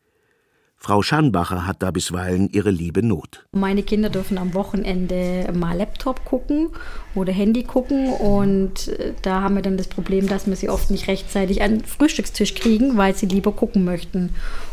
Frau 0.83 1.03
Schanbacher 1.03 1.67
hat 1.67 1.83
da 1.83 1.91
bisweilen 1.91 2.49
ihre 2.49 2.71
liebe 2.71 3.03
Not. 3.03 3.45
Meine 3.53 3.83
Kinder 3.83 4.09
dürfen 4.09 4.39
am 4.39 4.55
Wochenende 4.55 5.53
mal 5.53 5.77
Laptop 5.77 6.25
gucken 6.25 6.71
oder 7.15 7.31
Handy 7.31 7.65
gucken 7.65 8.15
und 8.15 8.89
äh, 8.89 9.13
da 9.21 9.43
haben 9.43 9.57
wir 9.57 9.63
dann 9.63 9.77
das 9.77 9.89
Problem, 9.89 10.27
dass 10.27 10.47
wir 10.47 10.57
sie 10.57 10.71
oft 10.71 10.91
nicht 10.91 11.07
rechtzeitig 11.09 11.61
an 11.61 11.73
den 11.73 11.85
Frühstückstisch 11.85 12.55
kriegen, 12.55 12.97
weil 12.97 13.15
sie 13.15 13.27
lieber 13.27 13.53
gucken 13.53 13.85
möchten. 13.85 14.31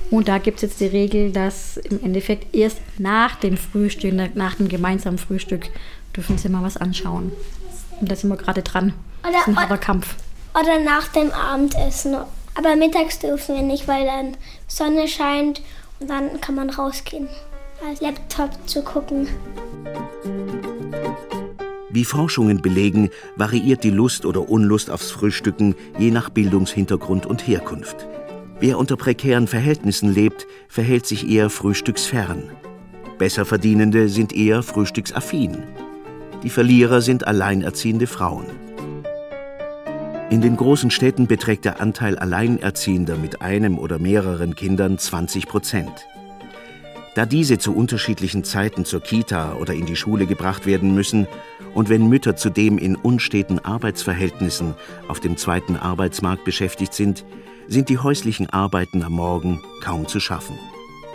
Und 0.09 0.29
da 0.29 0.37
gibt 0.37 0.57
es 0.57 0.61
jetzt 0.61 0.79
die 0.79 0.85
Regel, 0.85 1.33
dass 1.33 1.75
im 1.75 2.01
Endeffekt 2.01 2.55
erst 2.55 2.79
nach 2.97 3.35
dem 3.35 3.57
Frühstück, 3.57 4.13
nach 4.35 4.55
dem 4.55 4.69
gemeinsamen 4.69 5.17
Frühstück, 5.17 5.69
dürfen 6.17 6.38
sie 6.38 6.50
mal 6.50 6.63
was 6.63 6.75
anschauen. 6.75 7.31
Und 8.01 8.12
da 8.12 8.15
sind 8.15 8.29
wir 8.29 8.38
gerade 8.38 8.63
dran. 8.63 8.93
Das 9.24 9.33
ist 9.41 9.47
ein 9.47 9.55
harter 9.55 9.77
Kampf. 9.77 10.15
Oder 10.59 10.79
nach 10.79 11.07
dem 11.09 11.31
Abendessen. 11.31 12.15
Aber 12.55 12.75
mittags 12.75 13.19
dürfen 13.19 13.55
wir 13.55 13.62
nicht, 13.62 13.88
weil 13.88 14.05
dann 14.05 14.36
Sonne 14.67 15.07
scheint 15.07 15.62
und 16.00 16.09
dann 16.09 16.41
kann 16.41 16.55
man 16.55 16.71
rausgehen, 16.71 17.29
als 17.88 18.01
Laptop 18.01 18.51
zu 18.65 18.81
gucken. 18.81 19.27
Wie 21.89 22.03
Forschungen 22.03 22.62
belegen, 22.62 23.09
variiert 23.36 23.83
die 23.83 23.91
Lust 23.91 24.25
oder 24.25 24.50
Unlust 24.50 24.89
aufs 24.89 25.12
Frühstücken 25.12 25.75
je 25.97 26.12
nach 26.12 26.29
Bildungshintergrund 26.29 27.25
und 27.25 27.47
Herkunft. 27.47 28.07
Wer 28.59 28.79
unter 28.79 28.97
prekären 28.97 29.47
Verhältnissen 29.47 30.12
lebt, 30.12 30.47
verhält 30.67 31.05
sich 31.05 31.29
eher 31.29 31.50
frühstücksfern. 31.51 32.51
Besserverdienende 33.19 34.09
sind 34.09 34.33
eher 34.33 34.63
frühstücksaffin. 34.63 35.63
Die 36.47 36.51
Verlierer 36.51 37.01
sind 37.01 37.27
alleinerziehende 37.27 38.07
Frauen. 38.07 38.45
In 40.29 40.39
den 40.39 40.55
großen 40.55 40.91
Städten 40.91 41.27
beträgt 41.27 41.65
der 41.65 41.81
Anteil 41.81 42.17
Alleinerziehender 42.17 43.17
mit 43.17 43.41
einem 43.41 43.77
oder 43.77 43.99
mehreren 43.99 44.55
Kindern 44.55 44.97
20 44.97 45.45
Prozent. 45.45 46.07
Da 47.15 47.25
diese 47.25 47.57
zu 47.57 47.75
unterschiedlichen 47.75 48.45
Zeiten 48.45 48.85
zur 48.85 49.01
Kita 49.01 49.55
oder 49.55 49.73
in 49.73 49.85
die 49.85 49.97
Schule 49.97 50.25
gebracht 50.25 50.65
werden 50.65 50.95
müssen 50.95 51.27
und 51.73 51.89
wenn 51.89 52.07
Mütter 52.07 52.37
zudem 52.37 52.77
in 52.77 52.95
unsteten 52.95 53.59
Arbeitsverhältnissen 53.59 54.73
auf 55.09 55.19
dem 55.19 55.35
zweiten 55.35 55.75
Arbeitsmarkt 55.75 56.45
beschäftigt 56.45 56.93
sind, 56.93 57.25
sind 57.67 57.89
die 57.89 57.97
häuslichen 57.97 58.49
Arbeiten 58.49 59.03
am 59.03 59.11
Morgen 59.11 59.61
kaum 59.83 60.07
zu 60.07 60.21
schaffen. 60.21 60.57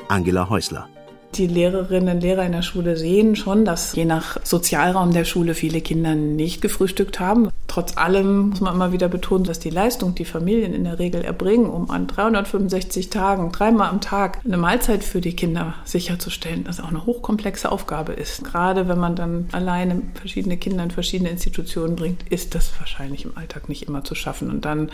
Angela 0.08 0.50
Häusler 0.50 0.90
die 1.34 1.46
Lehrerinnen 1.46 2.16
und 2.16 2.20
Lehrer 2.22 2.44
in 2.44 2.52
der 2.52 2.62
Schule 2.62 2.96
sehen 2.96 3.36
schon, 3.36 3.64
dass 3.64 3.94
je 3.94 4.04
nach 4.04 4.38
Sozialraum 4.44 5.12
der 5.12 5.24
Schule 5.24 5.54
viele 5.54 5.80
Kinder 5.80 6.14
nicht 6.14 6.62
gefrühstückt 6.62 7.20
haben. 7.20 7.48
Trotz 7.68 7.96
allem 7.96 8.50
muss 8.50 8.60
man 8.60 8.74
immer 8.74 8.92
wieder 8.92 9.08
betonen, 9.08 9.44
dass 9.44 9.58
die 9.58 9.70
Leistung, 9.70 10.14
die 10.14 10.26
Familien 10.26 10.74
in 10.74 10.84
der 10.84 10.98
Regel 10.98 11.22
erbringen, 11.22 11.70
um 11.70 11.90
an 11.90 12.06
365 12.06 13.08
Tagen, 13.08 13.50
dreimal 13.50 13.88
am 13.88 14.00
Tag 14.00 14.40
eine 14.44 14.58
Mahlzeit 14.58 15.04
für 15.04 15.22
die 15.22 15.34
Kinder 15.34 15.74
sicherzustellen, 15.84 16.64
das 16.64 16.80
auch 16.80 16.88
eine 16.88 17.06
hochkomplexe 17.06 17.72
Aufgabe 17.72 18.12
ist. 18.12 18.44
Gerade 18.44 18.88
wenn 18.88 18.98
man 18.98 19.16
dann 19.16 19.48
alleine 19.52 20.02
verschiedene 20.14 20.58
Kinder 20.58 20.84
in 20.84 20.90
verschiedene 20.90 21.30
Institutionen 21.30 21.96
bringt, 21.96 22.30
ist 22.30 22.54
das 22.54 22.72
wahrscheinlich 22.78 23.24
im 23.24 23.36
Alltag 23.38 23.70
nicht 23.70 23.84
immer 23.84 24.04
zu 24.04 24.14
schaffen. 24.14 24.50
Und 24.50 24.66
dann 24.66 24.90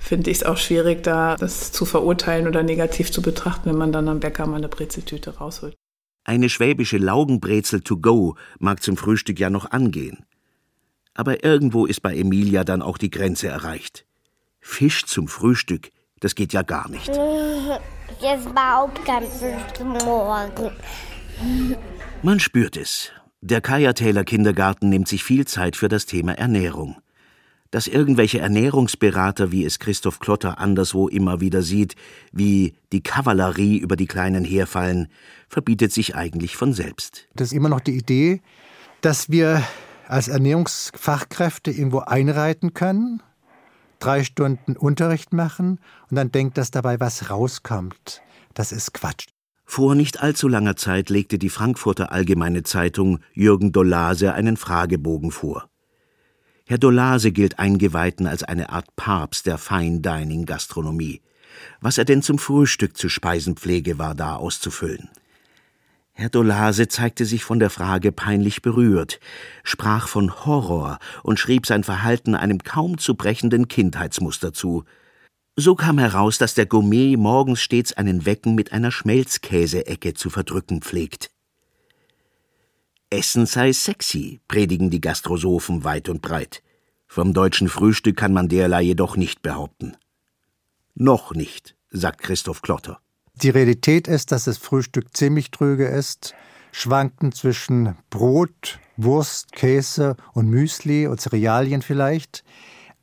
finde 0.00 0.30
ich 0.30 0.38
es 0.38 0.42
auch 0.42 0.56
schwierig, 0.56 1.02
da 1.04 1.36
das 1.36 1.70
zu 1.70 1.84
verurteilen 1.84 2.48
oder 2.48 2.62
negativ 2.62 3.12
zu 3.12 3.22
betrachten, 3.22 3.68
wenn 3.68 3.76
man 3.76 3.92
dann 3.92 4.08
am 4.08 4.18
Bäcker 4.18 4.46
mal 4.46 4.56
eine 4.56 4.68
Brezeltüte 4.68 5.36
rausholt. 5.36 5.76
Eine 6.24 6.48
schwäbische 6.48 6.98
Laugenbrezel 6.98 7.80
to 7.80 7.96
go 7.98 8.36
mag 8.58 8.82
zum 8.82 8.96
Frühstück 8.96 9.38
ja 9.38 9.50
noch 9.50 9.70
angehen. 9.70 10.24
Aber 11.14 11.44
irgendwo 11.44 11.86
ist 11.86 12.00
bei 12.02 12.16
Emilia 12.16 12.64
dann 12.64 12.82
auch 12.82 12.98
die 12.98 13.10
Grenze 13.10 13.48
erreicht. 13.48 14.06
Fisch 14.60 15.04
zum 15.06 15.28
Frühstück, 15.28 15.90
das 16.20 16.34
geht 16.34 16.52
ja 16.52 16.62
gar 16.62 16.88
nicht. 16.88 17.08
Jetzt 18.20 18.46
überhaupt 18.46 19.04
kein 19.04 19.22
Frühstück 19.22 20.04
morgen. 20.04 20.72
Man 22.22 22.40
spürt 22.40 22.76
es. 22.76 23.12
Der 23.40 23.60
Kaya 23.60 23.94
Taylor 23.94 24.24
Kindergarten 24.24 24.90
nimmt 24.90 25.08
sich 25.08 25.24
viel 25.24 25.46
Zeit 25.46 25.76
für 25.76 25.88
das 25.88 26.04
Thema 26.04 26.32
Ernährung. 26.32 26.96
Dass 27.70 27.86
irgendwelche 27.86 28.40
Ernährungsberater, 28.40 29.52
wie 29.52 29.64
es 29.64 29.78
Christoph 29.78 30.18
Klotter 30.18 30.58
anderswo 30.58 31.06
immer 31.08 31.40
wieder 31.40 31.62
sieht, 31.62 31.94
wie 32.32 32.74
die 32.92 33.02
Kavallerie 33.02 33.78
über 33.78 33.96
die 33.96 34.06
Kleinen 34.06 34.44
herfallen, 34.44 35.08
verbietet 35.48 35.92
sich 35.92 36.16
eigentlich 36.16 36.56
von 36.56 36.72
selbst. 36.72 37.28
Das 37.34 37.48
ist 37.48 37.54
immer 37.54 37.68
noch 37.68 37.80
die 37.80 37.96
Idee, 37.96 38.42
dass 39.02 39.30
wir 39.30 39.62
als 40.08 40.26
Ernährungsfachkräfte 40.26 41.70
irgendwo 41.70 42.00
einreiten 42.00 42.74
können, 42.74 43.22
drei 44.00 44.24
Stunden 44.24 44.76
Unterricht 44.76 45.32
machen 45.32 45.78
und 46.10 46.16
dann 46.16 46.32
denkt, 46.32 46.58
dass 46.58 46.72
dabei 46.72 46.98
was 46.98 47.30
rauskommt. 47.30 48.20
Das 48.54 48.72
ist 48.72 48.92
Quatsch. 48.92 49.26
Vor 49.64 49.94
nicht 49.94 50.20
allzu 50.20 50.48
langer 50.48 50.74
Zeit 50.74 51.10
legte 51.10 51.38
die 51.38 51.48
Frankfurter 51.48 52.10
Allgemeine 52.10 52.64
Zeitung 52.64 53.20
Jürgen 53.32 53.70
Dollase 53.70 54.34
einen 54.34 54.56
Fragebogen 54.56 55.30
vor. 55.30 55.69
Herr 56.70 56.78
Dolase 56.78 57.32
gilt 57.32 57.58
Eingeweihten 57.58 58.28
als 58.28 58.44
eine 58.44 58.70
Art 58.70 58.94
Papst 58.94 59.46
der 59.46 59.58
Fine-Dining-Gastronomie. 59.58 61.20
Was 61.80 61.98
er 61.98 62.04
denn 62.04 62.22
zum 62.22 62.38
Frühstück 62.38 62.96
zu 62.96 63.08
speisen 63.08 63.56
pflege, 63.56 63.98
war 63.98 64.14
da 64.14 64.36
auszufüllen. 64.36 65.08
Herr 66.12 66.28
Dolase 66.28 66.86
zeigte 66.86 67.24
sich 67.26 67.42
von 67.42 67.58
der 67.58 67.70
Frage 67.70 68.12
peinlich 68.12 68.62
berührt, 68.62 69.18
sprach 69.64 70.06
von 70.06 70.46
Horror 70.46 71.00
und 71.24 71.40
schrieb 71.40 71.66
sein 71.66 71.82
Verhalten 71.82 72.36
einem 72.36 72.60
kaum 72.60 72.98
zu 72.98 73.16
brechenden 73.16 73.66
Kindheitsmuster 73.66 74.52
zu. 74.52 74.84
So 75.56 75.74
kam 75.74 75.98
heraus, 75.98 76.38
dass 76.38 76.54
der 76.54 76.66
Gourmet 76.66 77.16
morgens 77.16 77.60
stets 77.60 77.94
einen 77.94 78.26
Wecken 78.26 78.54
mit 78.54 78.72
einer 78.72 78.92
Schmelzkäseecke 78.92 80.14
zu 80.14 80.30
verdrücken 80.30 80.82
pflegt. 80.82 81.32
Essen 83.12 83.44
sei 83.44 83.72
sexy, 83.72 84.40
predigen 84.46 84.88
die 84.88 85.00
Gastrosophen 85.00 85.82
weit 85.82 86.08
und 86.08 86.22
breit. 86.22 86.62
Vom 87.08 87.34
deutschen 87.34 87.68
Frühstück 87.68 88.16
kann 88.16 88.32
man 88.32 88.48
derlei 88.48 88.82
jedoch 88.82 89.16
nicht 89.16 89.42
behaupten. 89.42 89.96
Noch 90.94 91.34
nicht, 91.34 91.74
sagt 91.90 92.22
Christoph 92.22 92.62
Klotter. 92.62 93.00
Die 93.34 93.50
Realität 93.50 94.06
ist, 94.06 94.30
dass 94.30 94.44
das 94.44 94.58
Frühstück 94.58 95.16
ziemlich 95.16 95.50
trüge 95.50 95.88
ist, 95.88 96.34
schwanken 96.70 97.32
zwischen 97.32 97.96
Brot, 98.10 98.78
Wurst, 98.96 99.50
Käse 99.50 100.16
und 100.32 100.48
Müsli 100.48 101.08
und 101.08 101.20
Cerealien 101.20 101.82
vielleicht. 101.82 102.44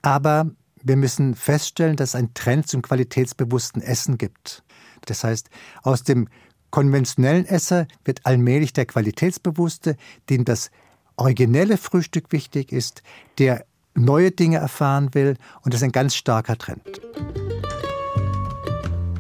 Aber 0.02 0.52
wir 0.82 0.96
müssen 0.96 1.36
feststellen, 1.36 1.98
dass 1.98 2.10
es 2.10 2.16
einen 2.16 2.34
Trend 2.34 2.70
zum 2.70 2.82
qualitätsbewussten 2.82 3.82
Essen 3.82 4.18
gibt. 4.18 4.64
Das 5.06 5.26
heißt, 5.26 5.50
aus 5.84 6.04
dem 6.04 6.30
konventionellen 6.70 7.46
Esser 7.46 7.88
wird 8.06 8.26
allmählich 8.26 8.74
der 8.74 8.86
Qualitätsbewusste, 8.86 9.96
dem 10.30 10.46
das 10.46 10.72
originelle 11.16 11.78
Frühstück 11.78 12.32
wichtig 12.32 12.72
ist, 12.72 13.04
der 13.40 13.66
neue 13.96 14.32
Dinge 14.32 14.58
erfahren 14.58 15.14
will 15.14 15.38
und 15.64 15.74
das 15.74 15.82
ist 15.82 15.86
ein 15.86 15.92
ganz 15.92 16.16
starker 16.16 16.58
Trend. 16.58 17.02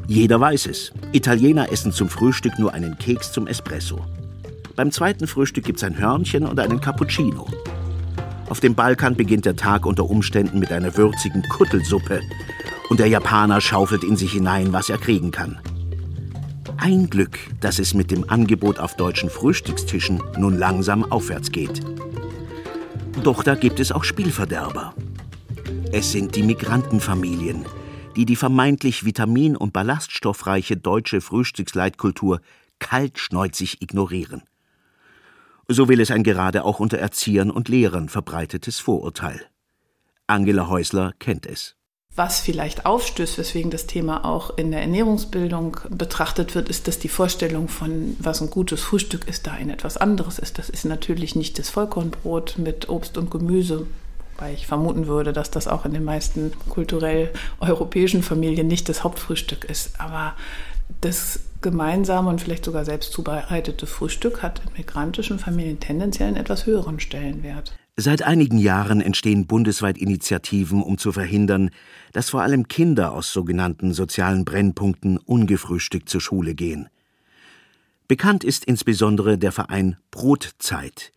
Jeder 0.08 0.40
weiß 0.40 0.68
es. 0.68 0.94
Italiener 1.12 1.72
essen 1.72 1.92
zum 1.92 2.08
Frühstück 2.08 2.58
nur 2.60 2.74
einen 2.74 2.98
Keks 2.98 3.32
zum 3.34 3.46
Espresso. 3.48 4.06
Beim 4.76 4.92
zweiten 4.92 5.28
Frühstück 5.28 5.66
gibt 5.66 5.80
es 5.80 5.84
ein 5.84 5.98
Hörnchen 5.98 6.46
und 6.46 6.60
einen 6.60 6.80
Cappuccino. 6.80 7.48
Auf 8.50 8.62
dem 8.62 8.76
Balkan 8.76 9.16
beginnt 9.16 9.46
der 9.46 9.58
Tag 9.58 9.86
unter 9.86 10.10
Umständen 10.10 10.60
mit 10.60 10.72
einer 10.72 10.96
würzigen 10.96 11.44
Kuttelsuppe 11.50 12.22
und 12.90 13.00
der 13.00 13.08
Japaner 13.08 13.60
schaufelt 13.60 14.04
in 14.04 14.16
sich 14.16 14.32
hinein, 14.32 14.72
was 14.72 14.90
er 14.90 14.98
kriegen 14.98 15.32
kann. 15.32 15.60
Ein 16.76 17.10
Glück, 17.10 17.40
dass 17.62 17.80
es 17.80 17.94
mit 17.94 18.12
dem 18.12 18.30
Angebot 18.30 18.80
auf 18.80 18.98
deutschen 18.98 19.30
Frühstückstischen 19.30 20.22
nun 20.38 20.58
langsam 20.58 21.10
aufwärts 21.10 21.52
geht. 21.52 21.82
Doch 23.24 23.44
da 23.44 23.56
gibt 23.56 23.80
es 23.80 23.94
auch 23.94 24.04
Spielverderber. 24.04 24.94
Es 25.94 26.12
sind 26.12 26.36
die 26.36 26.44
Migrantenfamilien, 26.44 27.66
die 28.16 28.26
die 28.26 28.36
vermeintlich 28.36 29.06
vitamin- 29.06 29.56
und 29.56 29.72
ballaststoffreiche 29.72 30.76
deutsche 30.76 31.22
Frühstücksleitkultur 31.22 32.42
kaltschneuzig 32.80 33.82
ignorieren. 33.82 34.44
So 35.70 35.88
will 35.88 36.02
es 36.02 36.12
ein 36.12 36.24
gerade 36.24 36.66
auch 36.66 36.80
unter 36.80 36.98
Erziehern 36.98 37.50
und 37.50 37.70
Lehrern 37.70 38.10
verbreitetes 38.10 38.80
Vorurteil. 38.80 39.42
Angela 40.28 40.68
Häusler 40.68 41.14
kennt 41.20 41.46
es. 41.46 41.77
Was 42.18 42.40
vielleicht 42.40 42.88
aufstößt, 42.88 43.38
weswegen 43.38 43.70
das 43.70 43.86
Thema 43.86 44.26
auch 44.26 44.58
in 44.58 44.72
der 44.72 44.82
Ernährungsbildung 44.82 45.78
betrachtet 45.92 46.56
wird, 46.56 46.68
ist, 46.68 46.88
dass 46.88 46.98
die 46.98 47.10
Vorstellung 47.10 47.68
von, 47.68 48.18
was 48.18 48.42
ein 48.42 48.50
gutes 48.50 48.82
Frühstück 48.82 49.28
ist, 49.28 49.46
da 49.46 49.52
ein 49.52 49.70
etwas 49.70 49.98
anderes 49.98 50.40
ist. 50.40 50.58
Das 50.58 50.68
ist 50.68 50.84
natürlich 50.84 51.36
nicht 51.36 51.60
das 51.60 51.70
Vollkornbrot 51.70 52.58
mit 52.58 52.90
Obst 52.90 53.20
und 53.20 53.30
Gemüse, 53.30 53.86
wobei 54.34 54.52
ich 54.52 54.66
vermuten 54.66 55.06
würde, 55.06 55.32
dass 55.32 55.52
das 55.52 55.68
auch 55.68 55.86
in 55.86 55.94
den 55.94 56.04
meisten 56.04 56.54
kulturell 56.70 57.30
europäischen 57.60 58.24
Familien 58.24 58.66
nicht 58.66 58.90
das 58.90 59.04
Hauptfrühstück 59.04 59.66
ist. 59.66 60.02
Aber 60.02 60.34
das 61.02 61.42
gemeinsame 61.62 62.32
und 62.32 62.42
vielleicht 62.42 62.66
sogar 62.66 62.84
selbst 62.84 63.12
zubereitete 63.12 63.86
Frühstück 63.86 64.42
hat 64.42 64.64
in 64.66 64.74
migrantischen 64.76 65.38
Familien 65.38 65.80
tendenziell 65.80 66.30
einen 66.30 66.38
etwas 66.38 66.66
höheren 66.66 67.00
Stellenwert. 67.00 67.74
Seit 68.00 68.22
einigen 68.22 68.60
Jahren 68.60 69.02
entstehen 69.02 69.48
bundesweit 69.48 69.98
Initiativen, 69.98 70.84
um 70.84 71.00
zu 71.00 71.12
verhindern, 71.12 71.72
dass 72.14 72.30
vor 72.30 72.44
allem 72.44 72.68
Kinder 72.68 73.12
aus 73.12 73.34
sogenannten 73.34 73.92
sozialen 73.92 74.46
Brennpunkten 74.46 75.18
ungefrühstückt 75.18 76.08
zur 76.08 76.22
Schule 76.22 76.54
gehen. 76.54 76.90
Bekannt 78.08 78.44
ist 78.44 78.66
insbesondere 78.66 79.38
der 79.38 79.52
Verein 79.52 79.98
Brotzeit 80.12 81.12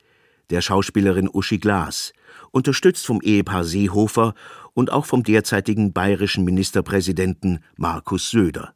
der 0.50 0.60
Schauspielerin 0.60 1.30
Uschi 1.32 1.58
Glas, 1.58 2.12
unterstützt 2.50 3.06
vom 3.06 3.20
Ehepaar 3.22 3.64
Seehofer 3.64 4.34
und 4.74 4.90
auch 4.90 5.06
vom 5.06 5.22
derzeitigen 5.22 5.92
bayerischen 5.92 6.44
Ministerpräsidenten 6.44 7.60
Markus 7.76 8.30
Söder. 8.30 8.74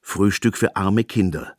Frühstück 0.00 0.56
für 0.56 0.76
arme 0.76 1.04
Kinder. 1.04 1.54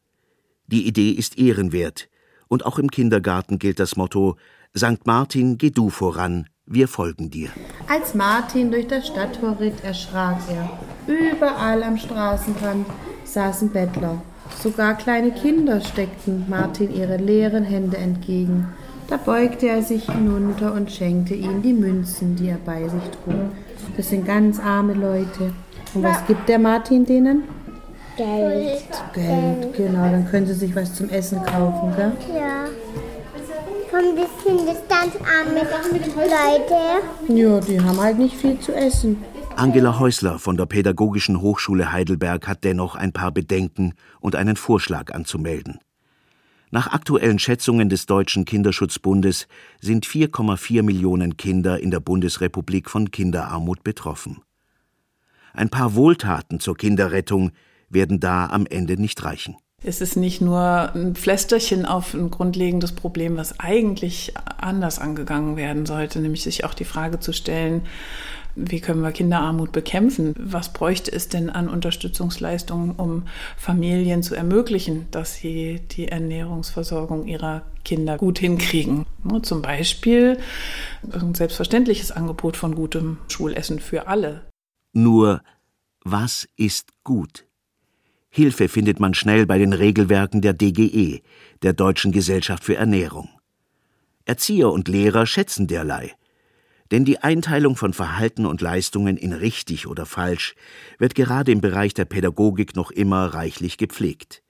Die 0.67 0.87
Idee 0.87 1.11
ist 1.11 1.37
ehrenwert, 1.37 2.09
und 2.47 2.65
auch 2.65 2.79
im 2.79 2.89
Kindergarten 2.89 3.59
gilt 3.59 3.79
das 3.79 3.95
Motto 3.95 4.37
St. 4.77 5.05
Martin, 5.05 5.57
geh 5.57 5.71
du 5.71 5.89
voran, 5.89 6.45
wir 6.67 6.87
folgen 6.87 7.31
dir. 7.31 7.49
Als 7.87 8.13
Martin 8.13 8.69
durch 8.69 8.87
das 8.87 9.07
Stadttor 9.07 9.59
ritt, 9.59 9.83
erschrak 9.83 10.37
er. 10.47 10.69
Überall 11.11 11.81
am 11.81 11.97
Straßenrand 11.97 12.85
saßen 13.23 13.71
Bettler. 13.71 14.21
Sogar 14.61 14.95
kleine 14.95 15.31
Kinder 15.31 15.81
steckten 15.81 16.45
Martin 16.47 16.93
ihre 16.93 17.17
leeren 17.17 17.63
Hände 17.63 17.97
entgegen. 17.97 18.67
Da 19.07 19.17
beugte 19.17 19.67
er 19.67 19.81
sich 19.81 20.05
hinunter 20.05 20.73
und 20.73 20.91
schenkte 20.91 21.33
ihnen 21.33 21.63
die 21.63 21.73
Münzen, 21.73 22.35
die 22.35 22.49
er 22.49 22.59
bei 22.63 22.83
sich 22.83 23.03
trug. 23.23 23.49
Das 23.97 24.09
sind 24.09 24.27
ganz 24.27 24.59
arme 24.59 24.93
Leute. 24.93 25.51
Und 25.95 26.03
was 26.03 26.25
gibt 26.27 26.47
der 26.47 26.59
Martin 26.59 27.05
denen? 27.07 27.43
Geld. 28.17 28.83
Geld, 29.15 29.73
genau. 29.75 30.11
Dann 30.11 30.27
können 30.29 30.45
sie 30.45 30.53
sich 30.53 30.75
was 30.75 30.93
zum 30.93 31.09
Essen 31.09 31.43
kaufen, 31.43 31.95
gell? 31.95 32.11
Ja. 32.35 32.65
Von 33.89 34.15
bisschen 34.15 34.65
das 34.67 34.87
ganz 34.87 35.15
arme 35.15 35.61
Leute. 36.15 37.33
Ja, 37.33 37.59
die 37.59 37.81
haben 37.81 37.99
halt 37.99 38.19
nicht 38.19 38.35
viel 38.35 38.59
zu 38.59 38.73
essen. 38.73 39.17
Angela 39.55 39.99
Häusler 39.99 40.37
von 40.39 40.57
der 40.57 40.67
Pädagogischen 40.67 41.41
Hochschule 41.41 41.91
Heidelberg 41.91 42.47
hat 42.47 42.63
dennoch 42.63 42.95
ein 42.95 43.13
paar 43.13 43.31
Bedenken 43.31 43.93
und 44.19 44.35
einen 44.35 44.55
Vorschlag 44.55 45.13
anzumelden. 45.13 45.79
Nach 46.71 46.87
aktuellen 46.93 47.39
Schätzungen 47.39 47.89
des 47.89 48.05
Deutschen 48.05 48.45
Kinderschutzbundes 48.45 49.47
sind 49.81 50.05
4,4 50.05 50.83
Millionen 50.83 51.35
Kinder 51.35 51.79
in 51.79 51.89
der 51.89 51.99
Bundesrepublik 51.99 52.89
von 52.89 53.09
Kinderarmut 53.09 53.83
betroffen. 53.83 54.43
Ein 55.53 55.69
paar 55.69 55.95
Wohltaten 55.95 56.59
zur 56.59 56.77
Kinderrettung 56.77 57.51
werden 57.89 58.19
da 58.19 58.45
am 58.45 58.67
Ende 58.67 59.01
nicht 59.01 59.23
reichen. 59.23 59.55
Es 59.81 60.01
ist 60.01 60.17
nicht 60.17 60.41
nur 60.41 60.93
ein 60.93 61.15
Pflästerchen 61.15 61.85
auf 61.85 62.13
ein 62.13 62.29
grundlegendes 62.29 62.91
Problem, 62.91 63.37
was 63.37 63.59
eigentlich 63.59 64.33
anders 64.57 64.99
angegangen 64.99 65.55
werden 65.55 65.85
sollte, 65.85 66.19
nämlich 66.19 66.43
sich 66.43 66.65
auch 66.65 66.73
die 66.73 66.85
Frage 66.85 67.19
zu 67.19 67.31
stellen, 67.31 67.83
wie 68.55 68.81
können 68.81 69.01
wir 69.01 69.11
Kinderarmut 69.11 69.71
bekämpfen? 69.71 70.33
Was 70.37 70.73
bräuchte 70.73 71.11
es 71.11 71.29
denn 71.29 71.49
an 71.49 71.69
Unterstützungsleistungen, 71.69 72.91
um 72.91 73.23
Familien 73.55 74.21
zu 74.21 74.35
ermöglichen, 74.35 75.07
dass 75.11 75.35
sie 75.35 75.79
die 75.91 76.09
Ernährungsversorgung 76.09 77.25
ihrer 77.27 77.61
Kinder 77.85 78.17
gut 78.17 78.39
hinkriegen? 78.39 79.05
Zum 79.43 79.61
Beispiel 79.61 80.39
ein 81.11 81.35
selbstverständliches 81.35 82.11
Angebot 82.11 82.57
von 82.57 82.75
gutem 82.75 83.17
Schulessen 83.29 83.79
für 83.79 84.07
alle. 84.07 84.41
Nur, 84.93 85.41
was 86.03 86.47
ist 86.57 86.89
gut? 87.03 87.48
Hilfe 88.29 88.67
findet 88.67 88.99
man 88.99 89.13
schnell 89.13 89.45
bei 89.45 89.57
den 89.57 89.73
Regelwerken 89.73 90.41
der 90.41 90.53
DGE, 90.53 91.21
der 91.63 91.73
Deutschen 91.73 92.11
Gesellschaft 92.11 92.63
für 92.63 92.75
Ernährung. 92.75 93.29
Erzieher 94.25 94.69
und 94.69 94.87
Lehrer 94.87 95.25
schätzen 95.25 95.65
derlei. 95.65 96.13
Denn 96.91 97.05
die 97.05 97.19
Einteilung 97.19 97.75
von 97.75 97.93
Verhalten 97.93 98.45
und 98.45 98.61
Leistungen 98.61 99.17
in 99.17 99.33
richtig 99.33 99.87
oder 99.87 100.05
falsch 100.05 100.55
wird 100.99 101.15
gerade 101.15 101.51
im 101.51 101.61
Bereich 101.61 101.93
der 101.93 102.05
Pädagogik 102.05 102.75
noch 102.75 102.91
immer 102.91 103.33
reichlich 103.33 103.77
gepflegt. 103.77 104.43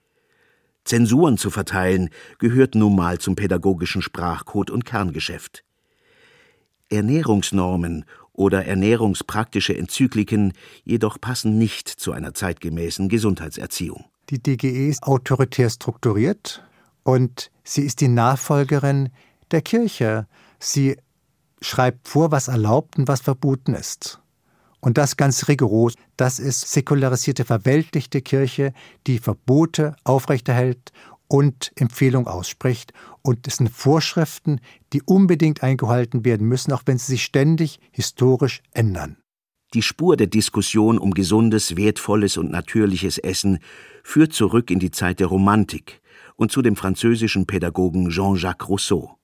Zensuren 0.84 1.38
zu 1.38 1.50
verteilen 1.50 2.10
gehört 2.38 2.74
nun 2.74 2.96
mal 2.96 3.18
zum 3.18 3.36
pädagogischen 3.36 4.02
Sprachcode 4.02 4.70
und 4.70 4.84
Kerngeschäft. 4.84 5.64
Ernährungsnormen 6.90 8.04
oder 8.40 8.64
ernährungspraktische 8.64 9.76
Enzykliken 9.76 10.54
jedoch 10.82 11.20
passen 11.20 11.58
nicht 11.58 11.90
zu 11.90 12.12
einer 12.12 12.32
zeitgemäßen 12.32 13.10
Gesundheitserziehung. 13.10 14.06
Die 14.30 14.42
DGE 14.42 14.88
ist 14.88 15.02
autoritär 15.02 15.68
strukturiert 15.68 16.64
und 17.02 17.50
sie 17.64 17.82
ist 17.82 18.00
die 18.00 18.08
Nachfolgerin 18.08 19.10
der 19.50 19.60
Kirche. 19.60 20.26
Sie 20.58 20.96
schreibt 21.60 22.08
vor, 22.08 22.30
was 22.30 22.48
erlaubt 22.48 22.96
und 22.96 23.08
was 23.08 23.20
verboten 23.20 23.74
ist. 23.74 24.22
Und 24.80 24.96
das 24.96 25.18
ganz 25.18 25.46
rigoros. 25.46 25.92
Das 26.16 26.38
ist 26.38 26.72
säkularisierte, 26.72 27.44
verweltlichte 27.44 28.22
Kirche, 28.22 28.72
die 29.06 29.18
Verbote 29.18 29.96
aufrechterhält 30.04 30.92
und 31.30 31.70
Empfehlungen 31.76 32.26
ausspricht. 32.26 32.92
Und 33.22 33.46
es 33.46 33.56
sind 33.56 33.70
Vorschriften, 33.70 34.60
die 34.92 35.02
unbedingt 35.02 35.62
eingehalten 35.62 36.24
werden 36.24 36.46
müssen, 36.46 36.72
auch 36.72 36.82
wenn 36.86 36.98
sie 36.98 37.12
sich 37.12 37.22
ständig 37.22 37.78
historisch 37.92 38.60
ändern. 38.72 39.16
Die 39.72 39.82
Spur 39.82 40.16
der 40.16 40.26
Diskussion 40.26 40.98
um 40.98 41.12
gesundes, 41.12 41.76
wertvolles 41.76 42.36
und 42.36 42.50
natürliches 42.50 43.18
Essen 43.18 43.60
führt 44.02 44.32
zurück 44.32 44.70
in 44.70 44.80
die 44.80 44.90
Zeit 44.90 45.20
der 45.20 45.28
Romantik 45.28 46.02
und 46.34 46.50
zu 46.50 46.60
dem 46.60 46.74
französischen 46.74 47.46
Pädagogen 47.46 48.10
Jean-Jacques 48.10 48.68
Rousseau. 48.68 49.16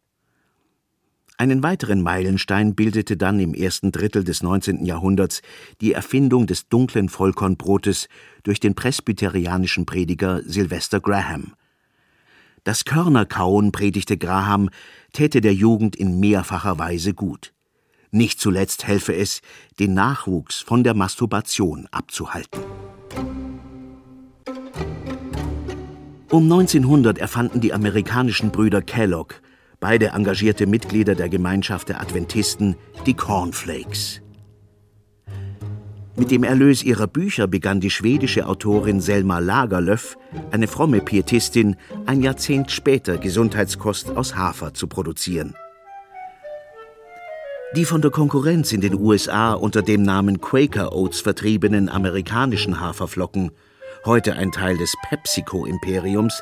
Einen 1.39 1.65
weiteren 1.65 2.01
Meilenstein 2.01 2.77
bildete 2.77 3.17
dann 3.17 3.41
im 3.41 3.53
ersten 3.53 3.91
Drittel 3.91 4.23
des 4.23 4.43
19. 4.43 4.87
Jahrhunderts 4.87 5.43
die 5.81 5.93
Erfindung 5.93 6.47
des 6.47 6.69
dunklen 6.69 7.09
Vollkornbrotes 7.09 8.09
durch 8.45 8.61
den 8.61 8.77
presbyterianischen 8.77 9.85
Prediger 9.85 10.43
Sylvester 10.45 11.01
Graham. 11.01 11.55
Das 12.67 12.85
Körnerkauen, 12.85 13.71
predigte 13.71 14.19
Graham, 14.19 14.71
täte 15.13 15.41
der 15.41 15.55
Jugend 15.55 15.95
in 15.95 16.19
mehrfacher 16.19 16.81
Weise 16.81 17.15
gut. 17.15 17.53
Nicht 18.11 18.41
zuletzt 18.41 18.89
helfe 18.89 19.15
es, 19.15 19.41
den 19.79 19.95
Nachwuchs 19.95 20.63
von 20.63 20.83
der 20.83 20.95
Masturbation 20.95 21.87
abzuhalten. 21.93 22.61
Um 26.29 26.43
1900 26.43 27.19
erfanden 27.19 27.61
die 27.61 27.73
amerikanischen 27.73 28.51
Brüder 28.51 28.83
Kellogg 28.83 29.37
beide 29.79 30.09
engagierte 30.09 30.67
Mitglieder 30.67 31.15
der 31.15 31.29
Gemeinschaft 31.29 31.89
der 31.89 32.01
Adventisten, 32.01 32.75
die 33.07 33.15
Cornflakes. 33.15 34.23
Mit 36.19 36.31
dem 36.31 36.45
Erlös 36.45 36.83
ihrer 36.83 37.07
Bücher 37.07 37.47
begann 37.47 37.81
die 37.81 37.91
schwedische 37.91 38.47
Autorin 38.47 39.01
Selma 39.01 39.39
Lagerlöf, 39.39 40.17
eine 40.51 40.67
fromme 40.67 41.01
Pietistin, 41.01 41.77
ein 42.07 42.23
Jahrzehnt 42.23 42.71
später 42.71 43.19
Gesundheitskost 43.19 44.17
aus 44.17 44.35
Hafer 44.35 44.73
zu 44.73 44.87
produzieren. 44.87 45.55
Die 47.75 47.85
von 47.85 48.01
der 48.01 48.11
Konkurrenz 48.11 48.73
in 48.73 48.81
den 48.81 48.95
USA 48.95 49.53
unter 49.53 49.83
dem 49.83 50.03
Namen 50.03 50.41
Quaker 50.41 50.95
Oats 50.95 51.21
vertriebenen 51.21 51.91
amerikanischen 51.91 52.81
Haferflocken, 52.81 53.51
heute 54.07 54.37
ein 54.37 54.53
Teil 54.53 54.79
des 54.79 54.95
PepsiCo-Imperiums, 55.11 56.41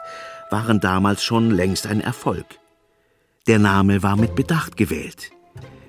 waren 0.50 0.78
damals 0.78 1.24
schon 1.24 1.50
längst 1.50 1.88
ein 1.88 2.00
Erfolg. 2.00 2.46
Der 3.48 3.58
Name 3.58 4.04
war 4.04 4.16
mit 4.16 4.36
Bedacht 4.36 4.76
gewählt. 4.76 5.32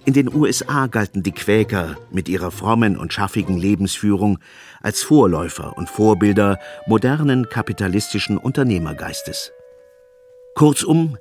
In 0.05 0.13
den 0.13 0.31
USA 0.31 0.85
galten 0.85 1.23
die 1.23 1.31
Quäker 1.31 1.97
mit 2.11 2.29
ihrer 2.29 2.51
frommen 2.51 2.95
und 2.95 3.11
schaffigen 3.11 3.57
Lebensführung 3.57 4.37
als 4.83 5.01
Vorläufer 5.01 5.75
und 5.77 5.89
Vorbilder 5.89 6.59
modernen 6.85 7.49
kapitalistischen 7.49 8.37
Unternehmergeistes. 8.37 9.51
Kurzum, 10.53 11.17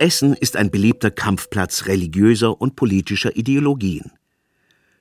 Essen 0.00 0.34
ist 0.34 0.56
ein 0.56 0.72
beliebter 0.72 1.12
Kampfplatz 1.12 1.86
religiöser 1.86 2.60
und 2.60 2.74
politischer 2.74 3.36
Ideologien. 3.36 4.10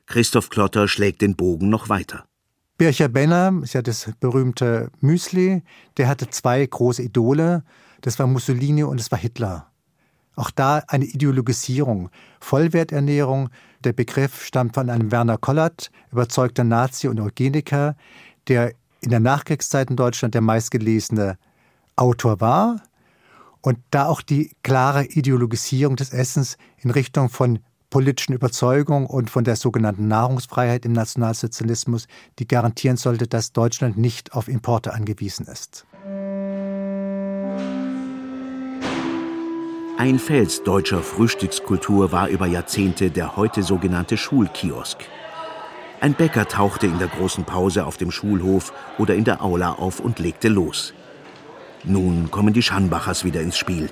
Christoph 0.05 0.51
Klotter 0.51 0.87
schlägt 0.87 1.23
den 1.23 1.35
Bogen 1.35 1.69
noch 1.69 1.89
weiter. 1.89 2.25
Bircher 2.77 3.09
Benner 3.09 3.61
ist 3.63 3.73
ja 3.73 3.81
das 3.81 4.11
berühmte 4.19 4.91
Müsli. 4.99 5.63
Der 5.97 6.07
hatte 6.07 6.29
zwei 6.29 6.63
große 6.63 7.01
Idole. 7.01 7.63
Das 8.01 8.19
war 8.19 8.27
Mussolini 8.27 8.83
und 8.83 8.99
das 8.99 9.11
war 9.11 9.17
Hitler. 9.17 9.72
Auch 10.35 10.51
da 10.51 10.83
eine 10.87 11.05
Ideologisierung. 11.05 12.09
Vollwerternährung, 12.39 13.49
der 13.83 13.93
Begriff 13.93 14.45
stammt 14.45 14.75
von 14.75 14.89
einem 14.89 15.11
Werner 15.11 15.37
Kollert, 15.37 15.91
überzeugter 16.11 16.63
Nazi 16.63 17.07
und 17.07 17.19
Eugeniker, 17.19 17.95
der 18.47 18.73
in 19.01 19.09
der 19.09 19.19
Nachkriegszeit 19.19 19.89
in 19.89 19.95
Deutschland 19.95 20.33
der 20.33 20.41
meistgelesene 20.41 21.37
Autor 21.95 22.41
war 22.41 22.81
und 23.61 23.79
da 23.91 24.07
auch 24.07 24.21
die 24.21 24.51
klare 24.63 25.05
Ideologisierung 25.05 25.95
des 25.95 26.11
Essens 26.11 26.57
in 26.77 26.89
Richtung 26.89 27.29
von 27.29 27.59
politischen 27.89 28.33
Überzeugung 28.33 29.05
und 29.05 29.29
von 29.29 29.43
der 29.43 29.55
sogenannten 29.55 30.07
Nahrungsfreiheit 30.07 30.83
im 30.83 30.93
Nationalsozialismus, 30.93 32.07
die 32.39 32.47
garantieren 32.47 32.97
sollte, 32.97 33.27
dass 33.27 33.53
Deutschland 33.53 33.97
nicht 33.97 34.33
auf 34.33 34.47
Importe 34.47 34.93
angewiesen 34.93 35.45
ist. 35.45 35.85
Ein 40.03 40.19
Fels 40.19 40.63
deutscher 40.63 41.01
Frühstückskultur 41.01 42.11
war 42.11 42.27
über 42.27 42.45
Jahrzehnte 42.45 43.09
der 43.09 43.37
heute 43.37 43.63
sogenannte 43.63 44.17
Schulkiosk. 44.17 44.97
Ein 46.01 46.13
Bäcker 46.13 46.45
tauchte 46.45 46.87
in 46.87 46.99
der 46.99 47.07
großen 47.07 47.45
Pause 47.45 47.85
auf 47.85 47.95
dem 47.95 48.11
Schulhof 48.11 48.73
oder 48.97 49.15
in 49.15 49.23
der 49.23 49.41
Aula 49.41 49.71
auf 49.71 50.01
und 50.01 50.19
legte 50.19 50.49
los. 50.49 50.93
Nun 51.85 52.29
kommen 52.31 52.51
die 52.51 52.61
Schanbachers 52.61 53.23
wieder 53.23 53.39
ins 53.39 53.57
Spiel. 53.57 53.89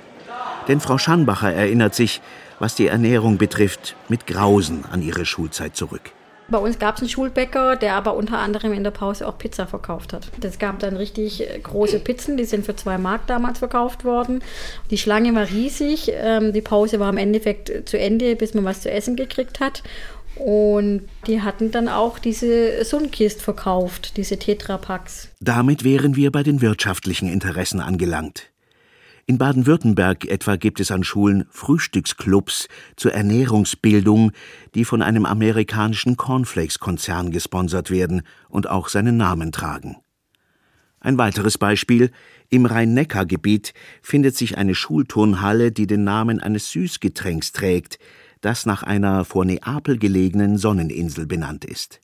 Denn 0.68 0.80
Frau 0.80 0.98
Schanbacher 0.98 1.50
erinnert 1.50 1.94
sich, 1.94 2.20
was 2.58 2.74
die 2.74 2.88
Ernährung 2.88 3.38
betrifft, 3.38 3.96
mit 4.10 4.26
Grausen 4.26 4.84
an 4.84 5.00
ihre 5.00 5.24
Schulzeit 5.24 5.76
zurück. 5.76 6.12
Bei 6.48 6.58
uns 6.58 6.78
gab 6.78 6.96
es 6.96 7.02
einen 7.02 7.08
Schulbäcker, 7.08 7.76
der 7.76 7.94
aber 7.94 8.14
unter 8.14 8.38
anderem 8.38 8.72
in 8.72 8.84
der 8.84 8.90
Pause 8.90 9.26
auch 9.26 9.38
Pizza 9.38 9.66
verkauft 9.66 10.12
hat. 10.12 10.30
Es 10.42 10.58
gab 10.58 10.80
dann 10.80 10.96
richtig 10.96 11.48
äh, 11.48 11.58
große 11.58 11.98
Pizzen, 12.00 12.36
die 12.36 12.44
sind 12.44 12.66
für 12.66 12.76
zwei 12.76 12.98
Mark 12.98 13.26
damals 13.26 13.60
verkauft 13.60 14.04
worden. 14.04 14.42
Die 14.90 14.98
Schlange 14.98 15.34
war 15.34 15.48
riesig. 15.48 16.10
Ähm, 16.14 16.52
die 16.52 16.60
Pause 16.60 17.00
war 17.00 17.10
im 17.10 17.16
Endeffekt 17.16 17.88
zu 17.88 17.98
Ende, 17.98 18.36
bis 18.36 18.54
man 18.54 18.64
was 18.64 18.82
zu 18.82 18.90
essen 18.90 19.16
gekriegt 19.16 19.60
hat. 19.60 19.82
Und 20.36 21.08
die 21.26 21.42
hatten 21.42 21.70
dann 21.70 21.88
auch 21.88 22.18
diese 22.18 22.84
Sunkist 22.84 23.42
verkauft, 23.42 24.16
diese 24.16 24.38
Tetrapacks. 24.38 25.28
Damit 25.40 25.84
wären 25.84 26.16
wir 26.16 26.32
bei 26.32 26.42
den 26.42 26.60
wirtschaftlichen 26.60 27.28
Interessen 27.28 27.80
angelangt. 27.80 28.51
In 29.32 29.38
Baden-Württemberg 29.38 30.26
etwa 30.26 30.56
gibt 30.56 30.78
es 30.78 30.90
an 30.90 31.04
Schulen 31.04 31.46
Frühstücksclubs 31.48 32.68
zur 32.96 33.14
Ernährungsbildung, 33.14 34.32
die 34.74 34.84
von 34.84 35.00
einem 35.00 35.24
amerikanischen 35.24 36.18
Cornflakes-Konzern 36.18 37.30
gesponsert 37.30 37.90
werden 37.90 38.24
und 38.50 38.68
auch 38.68 38.90
seinen 38.90 39.16
Namen 39.16 39.50
tragen. 39.50 39.96
Ein 41.00 41.16
weiteres 41.16 41.56
Beispiel 41.56 42.10
im 42.50 42.66
Rhein-Neckar-Gebiet 42.66 43.72
findet 44.02 44.36
sich 44.36 44.58
eine 44.58 44.74
Schulturnhalle, 44.74 45.72
die 45.72 45.86
den 45.86 46.04
Namen 46.04 46.38
eines 46.38 46.70
Süßgetränks 46.70 47.52
trägt, 47.52 47.98
das 48.42 48.66
nach 48.66 48.82
einer 48.82 49.24
vor 49.24 49.46
Neapel 49.46 49.96
gelegenen 49.98 50.58
Sonneninsel 50.58 51.24
benannt 51.24 51.64
ist. 51.64 52.02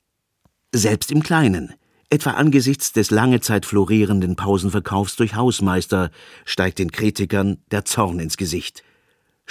Selbst 0.73 1.11
im 1.11 1.21
Kleinen. 1.21 1.75
Etwa 2.11 2.31
angesichts 2.31 2.91
des 2.91 3.11
lange 3.11 3.39
Zeit 3.39 3.67
florierenden 3.67 4.35
Pausenverkaufs 4.35 5.15
durch 5.15 5.35
Hausmeister 5.35 6.09
steigt 6.43 6.79
den 6.79 6.91
Kritikern 6.91 7.57
der 7.69 7.85
Zorn 7.85 8.19
ins 8.19 8.35
Gesicht. 8.35 8.83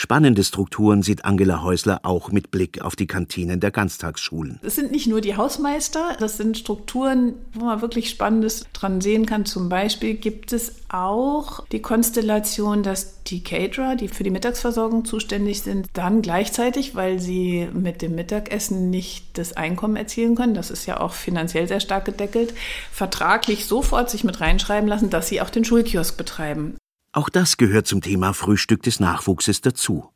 Spannende 0.00 0.44
Strukturen 0.44 1.02
sieht 1.02 1.24
Angela 1.24 1.60
Häusler 1.60 1.98
auch 2.04 2.30
mit 2.30 2.52
Blick 2.52 2.82
auf 2.82 2.94
die 2.94 3.08
Kantinen 3.08 3.58
der 3.58 3.72
Ganztagsschulen. 3.72 4.60
Es 4.62 4.76
sind 4.76 4.92
nicht 4.92 5.08
nur 5.08 5.20
die 5.20 5.36
Hausmeister, 5.36 6.16
das 6.20 6.36
sind 6.36 6.56
Strukturen, 6.56 7.34
wo 7.52 7.64
man 7.64 7.82
wirklich 7.82 8.08
Spannendes 8.08 8.64
dran 8.72 9.00
sehen 9.00 9.26
kann. 9.26 9.44
Zum 9.44 9.68
Beispiel 9.68 10.14
gibt 10.14 10.52
es 10.52 10.76
auch 10.88 11.66
die 11.72 11.82
Konstellation, 11.82 12.84
dass 12.84 13.24
die 13.24 13.42
Caterer, 13.42 13.96
die 13.96 14.06
für 14.06 14.22
die 14.22 14.30
Mittagsversorgung 14.30 15.04
zuständig 15.04 15.62
sind, 15.62 15.88
dann 15.94 16.22
gleichzeitig, 16.22 16.94
weil 16.94 17.18
sie 17.18 17.68
mit 17.72 18.00
dem 18.00 18.14
Mittagessen 18.14 18.90
nicht 18.90 19.36
das 19.36 19.56
Einkommen 19.56 19.96
erzielen 19.96 20.36
können, 20.36 20.54
das 20.54 20.70
ist 20.70 20.86
ja 20.86 21.00
auch 21.00 21.12
finanziell 21.12 21.66
sehr 21.66 21.80
stark 21.80 22.04
gedeckelt, 22.04 22.54
vertraglich 22.92 23.66
sofort 23.66 24.10
sich 24.10 24.22
mit 24.22 24.40
reinschreiben 24.40 24.88
lassen, 24.88 25.10
dass 25.10 25.26
sie 25.26 25.40
auch 25.40 25.50
den 25.50 25.64
Schulkiosk 25.64 26.16
betreiben. 26.16 26.76
Auch 27.12 27.28
das 27.28 27.56
gehört 27.56 27.86
zum 27.86 28.02
Thema 28.02 28.34
Frühstück 28.34 28.82
des 28.82 29.00
Nachwuchses 29.00 29.60
dazu. 29.60 30.10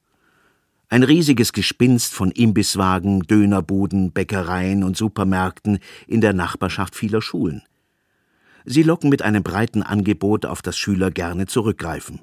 Ein 0.89 1.05
riesiges 1.05 1.55
Gespinst 1.55 2.13
von 2.13 2.31
Imbisswagen, 2.31 3.21
Dönerbuden, 3.21 4.13
Bäckereien 4.13 4.85
und 4.85 4.97
Supermärkten 4.97 5.79
in 6.07 6.21
der 6.21 6.35
Nachbarschaft 6.35 6.95
vieler 6.95 7.23
Schulen. 7.23 7.63
Sie 8.67 8.83
locken 8.83 9.09
mit 9.09 9.23
einem 9.23 9.43
breiten 9.43 9.83
Angebot, 9.83 10.45
auf 10.45 10.61
das 10.61 10.77
Schüler 10.77 11.11
gerne 11.11 11.47
zurückgreifen. 11.47 12.21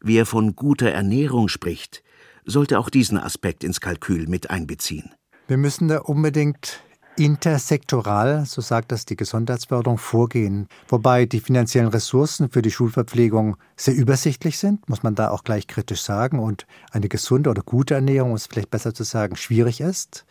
Wer 0.00 0.26
von 0.26 0.56
guter 0.56 0.90
Ernährung 0.90 1.48
spricht, 1.48 2.02
sollte 2.44 2.78
auch 2.78 2.90
diesen 2.90 3.18
Aspekt 3.18 3.62
ins 3.62 3.80
Kalkül 3.80 4.26
mit 4.26 4.50
einbeziehen. 4.50 5.10
Wir 5.46 5.56
müssen 5.56 5.88
da 5.88 5.98
unbedingt 5.98 6.82
intersektoral, 7.20 8.46
so 8.46 8.62
sagt 8.62 8.92
das 8.92 9.04
die 9.04 9.14
Gesundheitsförderung, 9.14 9.98
vorgehen. 9.98 10.68
Wobei 10.88 11.26
die 11.26 11.40
finanziellen 11.40 11.88
Ressourcen 11.88 12.48
für 12.48 12.62
die 12.62 12.70
Schulverpflegung 12.70 13.58
sehr 13.76 13.94
übersichtlich 13.94 14.58
sind, 14.58 14.88
muss 14.88 15.02
man 15.02 15.14
da 15.14 15.30
auch 15.30 15.44
gleich 15.44 15.66
kritisch 15.66 16.00
sagen. 16.00 16.38
Und 16.38 16.66
eine 16.92 17.10
gesunde 17.10 17.50
oder 17.50 17.62
gute 17.62 17.94
Ernährung, 17.94 18.34
ist 18.34 18.50
vielleicht 18.50 18.70
besser 18.70 18.94
zu 18.94 19.04
sagen, 19.04 19.36
schwierig 19.36 19.82
ist. 19.82 20.24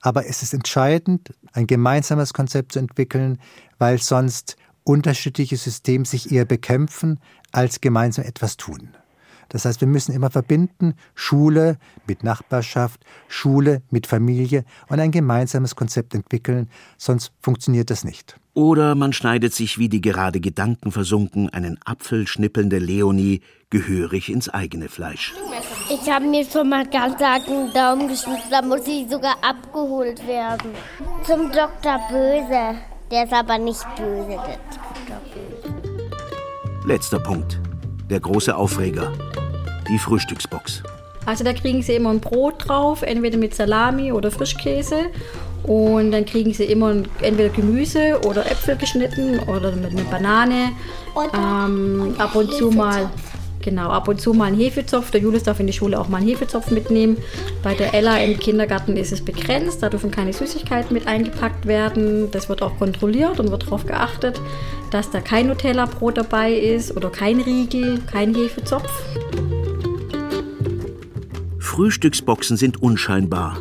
Aber 0.00 0.26
es 0.26 0.42
ist 0.42 0.52
entscheidend, 0.52 1.32
ein 1.52 1.68
gemeinsames 1.68 2.34
Konzept 2.34 2.72
zu 2.72 2.80
entwickeln, 2.80 3.38
weil 3.78 3.98
sonst 3.98 4.56
unterschiedliche 4.82 5.56
Systeme 5.56 6.04
sich 6.04 6.32
eher 6.32 6.44
bekämpfen, 6.44 7.20
als 7.52 7.80
gemeinsam 7.80 8.24
etwas 8.24 8.56
tun. 8.56 8.96
Das 9.52 9.66
heißt, 9.66 9.82
wir 9.82 9.88
müssen 9.88 10.12
immer 10.12 10.30
verbinden 10.30 10.94
Schule 11.14 11.76
mit 12.06 12.24
Nachbarschaft, 12.24 13.04
Schule 13.28 13.82
mit 13.90 14.06
Familie 14.06 14.64
und 14.88 14.98
ein 14.98 15.10
gemeinsames 15.10 15.76
Konzept 15.76 16.14
entwickeln, 16.14 16.70
sonst 16.96 17.32
funktioniert 17.42 17.90
das 17.90 18.02
nicht. 18.02 18.36
Oder 18.54 18.94
man 18.94 19.12
schneidet 19.12 19.52
sich 19.52 19.76
wie 19.76 19.90
die 19.90 20.00
gerade 20.00 20.40
gedankenversunken 20.40 21.50
einen 21.50 21.78
Apfel 21.84 22.26
schnippelnde 22.26 22.78
Leonie 22.78 23.42
gehörig 23.68 24.30
ins 24.30 24.48
eigene 24.48 24.88
Fleisch. 24.88 25.34
Ich 25.90 26.10
habe 26.10 26.24
mir 26.24 26.46
schon 26.46 26.70
mal 26.70 26.86
ganz 26.86 27.20
arg 27.20 27.46
einen 27.46 27.74
Daumen 27.74 28.08
geschnitten, 28.08 28.48
da 28.50 28.62
muss 28.62 28.86
ich 28.86 29.10
sogar 29.10 29.36
abgeholt 29.42 30.26
werden. 30.26 30.70
Zum 31.24 31.52
Dr. 31.52 32.00
Böse. 32.10 32.78
Der 33.10 33.24
ist 33.24 33.32
aber 33.34 33.58
nicht 33.58 33.84
böse, 33.96 34.28
der 34.28 34.58
Dr. 34.72 35.20
Böse. 35.34 36.88
Letzter 36.88 37.18
Punkt. 37.18 37.60
Der 38.08 38.20
große 38.20 38.54
Aufreger 38.54 39.12
die 39.88 39.98
Frühstücksbox. 39.98 40.82
Also 41.24 41.44
da 41.44 41.52
kriegen 41.52 41.82
sie 41.82 41.94
immer 41.94 42.10
ein 42.10 42.20
Brot 42.20 42.68
drauf, 42.68 43.02
entweder 43.02 43.38
mit 43.38 43.54
Salami 43.54 44.12
oder 44.12 44.30
Frischkäse. 44.30 45.06
Und 45.62 46.10
dann 46.10 46.24
kriegen 46.24 46.52
sie 46.52 46.64
immer 46.64 46.94
entweder 47.20 47.48
Gemüse 47.50 48.18
oder 48.26 48.44
Äpfel 48.50 48.76
geschnitten 48.76 49.38
oder 49.40 49.70
mit 49.72 49.92
einer 49.92 50.02
Banane. 50.10 50.72
Ähm, 51.34 52.16
ab 52.18 52.34
und 52.34 52.52
zu 52.52 52.70
mal 52.70 53.08
Genau, 53.62 53.90
ab 53.90 54.08
und 54.08 54.20
zu 54.20 54.34
mal 54.34 54.46
ein 54.46 54.56
Hefezopf. 54.56 55.10
Der 55.12 55.20
Julius 55.20 55.44
darf 55.44 55.60
in 55.60 55.68
die 55.68 55.72
Schule 55.72 55.98
auch 55.98 56.08
mal 56.08 56.18
einen 56.18 56.26
Hefezopf 56.26 56.70
mitnehmen. 56.70 57.16
Bei 57.62 57.74
der 57.74 57.94
Ella 57.94 58.18
im 58.18 58.38
Kindergarten 58.38 58.96
ist 58.96 59.12
es 59.12 59.24
begrenzt. 59.24 59.82
Da 59.82 59.88
dürfen 59.88 60.10
keine 60.10 60.32
Süßigkeiten 60.32 60.92
mit 60.92 61.06
eingepackt 61.06 61.66
werden. 61.66 62.30
Das 62.32 62.48
wird 62.48 62.60
auch 62.60 62.76
kontrolliert 62.78 63.38
und 63.38 63.50
wird 63.50 63.64
darauf 63.64 63.86
geachtet, 63.86 64.40
dass 64.90 65.10
da 65.10 65.20
kein 65.20 65.46
Nutella-Brot 65.46 66.18
dabei 66.18 66.52
ist 66.52 66.96
oder 66.96 67.08
kein 67.10 67.40
Riegel, 67.40 68.00
kein 68.10 68.34
Hefezopf. 68.34 68.90
Frühstücksboxen 71.72 72.58
sind 72.58 72.82
unscheinbar, 72.82 73.56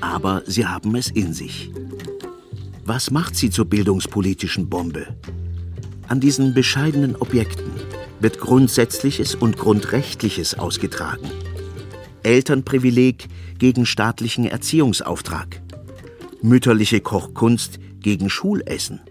aber 0.00 0.42
sie 0.46 0.66
haben 0.66 0.96
es 0.96 1.08
in 1.08 1.32
sich. 1.32 1.70
Was 2.84 3.12
macht 3.12 3.36
sie 3.36 3.50
zur 3.50 3.66
bildungspolitischen 3.66 4.68
Bombe? 4.68 5.06
An 6.08 6.18
diesen 6.18 6.54
bescheidenen 6.54 7.14
Objekten 7.14 7.70
wird 8.18 8.40
Grundsätzliches 8.40 9.36
und 9.36 9.58
Grundrechtliches 9.58 10.58
ausgetragen. 10.58 11.30
Elternprivileg 12.24 13.28
gegen 13.60 13.86
staatlichen 13.86 14.44
Erziehungsauftrag. 14.44 15.62
Mütterliche 16.42 17.00
Kochkunst 17.00 17.78
gegen 18.00 18.28
Schulessen. 18.28 19.02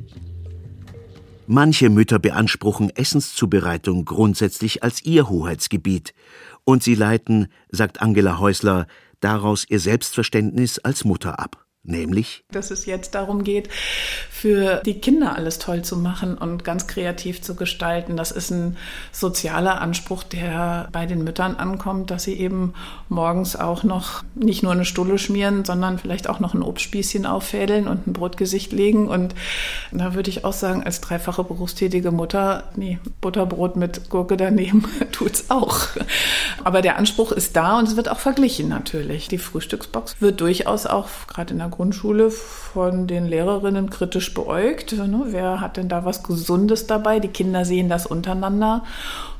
Manche 1.47 1.89
Mütter 1.89 2.19
beanspruchen 2.19 2.89
Essenszubereitung 2.89 4.03
grundsätzlich 4.03 4.83
als 4.83 5.05
ihr 5.05 5.29
Hoheitsgebiet 5.29 6.13
und 6.63 6.83
sie 6.83 6.95
leiten, 6.95 7.47
sagt 7.69 8.01
Angela 8.01 8.39
Häusler, 8.39 8.87
daraus 9.19 9.65
ihr 9.67 9.79
Selbstverständnis 9.79 10.79
als 10.79 11.05
Mutter 11.05 11.39
ab 11.39 11.65
nämlich 11.83 12.43
dass 12.51 12.69
es 12.71 12.85
jetzt 12.85 13.15
darum 13.15 13.43
geht, 13.43 13.69
für 14.29 14.81
die 14.85 14.99
Kinder 14.99 15.35
alles 15.35 15.59
toll 15.59 15.83
zu 15.83 15.97
machen 15.97 16.37
und 16.37 16.63
ganz 16.63 16.87
kreativ 16.87 17.41
zu 17.41 17.55
gestalten. 17.55 18.17
Das 18.17 18.31
ist 18.31 18.51
ein 18.51 18.77
sozialer 19.11 19.81
Anspruch, 19.81 20.23
der 20.23 20.89
bei 20.91 21.05
den 21.05 21.23
Müttern 21.23 21.55
ankommt, 21.55 22.11
dass 22.11 22.23
sie 22.23 22.39
eben 22.39 22.73
morgens 23.09 23.55
auch 23.55 23.83
noch 23.83 24.23
nicht 24.35 24.63
nur 24.63 24.71
eine 24.71 24.85
Stulle 24.85 25.17
schmieren, 25.17 25.65
sondern 25.65 25.97
vielleicht 25.97 26.29
auch 26.29 26.39
noch 26.39 26.53
ein 26.53 26.63
Obstspießchen 26.63 27.25
auffädeln 27.25 27.87
und 27.87 28.07
ein 28.07 28.13
Brotgesicht 28.13 28.71
legen. 28.71 29.07
Und 29.07 29.35
da 29.91 30.13
würde 30.13 30.29
ich 30.29 30.45
auch 30.45 30.53
sagen, 30.53 30.83
als 30.83 31.01
dreifache 31.01 31.43
berufstätige 31.43 32.11
Mutter, 32.11 32.65
nee, 32.75 32.99
Butterbrot 33.21 33.75
mit 33.75 34.09
Gurke 34.09 34.37
daneben 34.37 34.85
tut's 35.11 35.45
auch. 35.49 35.79
Aber 36.63 36.81
der 36.81 36.97
Anspruch 36.97 37.31
ist 37.31 37.55
da 37.55 37.79
und 37.79 37.87
es 37.87 37.95
wird 37.95 38.09
auch 38.09 38.19
verglichen 38.19 38.69
natürlich. 38.69 39.27
Die 39.27 39.37
Frühstücksbox 39.37 40.17
wird 40.19 40.41
durchaus 40.41 40.85
auch 40.85 41.07
gerade 41.27 41.53
in 41.53 41.59
der 41.59 41.69
Grundschule 41.71 42.29
von 42.29 43.07
den 43.07 43.25
Lehrerinnen 43.25 43.89
kritisch 43.89 44.33
beäugt. 44.33 44.91
Ne? 44.93 45.23
Wer 45.27 45.61
hat 45.61 45.77
denn 45.77 45.89
da 45.89 46.05
was 46.05 46.23
Gesundes 46.23 46.87
dabei? 46.87 47.19
Die 47.19 47.29
Kinder 47.29 47.65
sehen 47.65 47.89
das 47.89 48.05
untereinander 48.05 48.83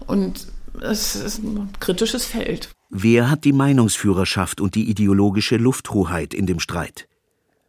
und 0.08 0.48
es 0.82 1.16
ist 1.16 1.44
ein 1.44 1.70
kritisches 1.80 2.26
Feld. 2.26 2.70
Wer 2.90 3.30
hat 3.30 3.44
die 3.44 3.54
Meinungsführerschaft 3.54 4.60
und 4.62 4.76
die 4.76 4.90
ideologische 4.90 5.58
Lufthoheit 5.58 6.34
in 6.34 6.46
dem 6.46 6.60
Streit? 6.60 7.08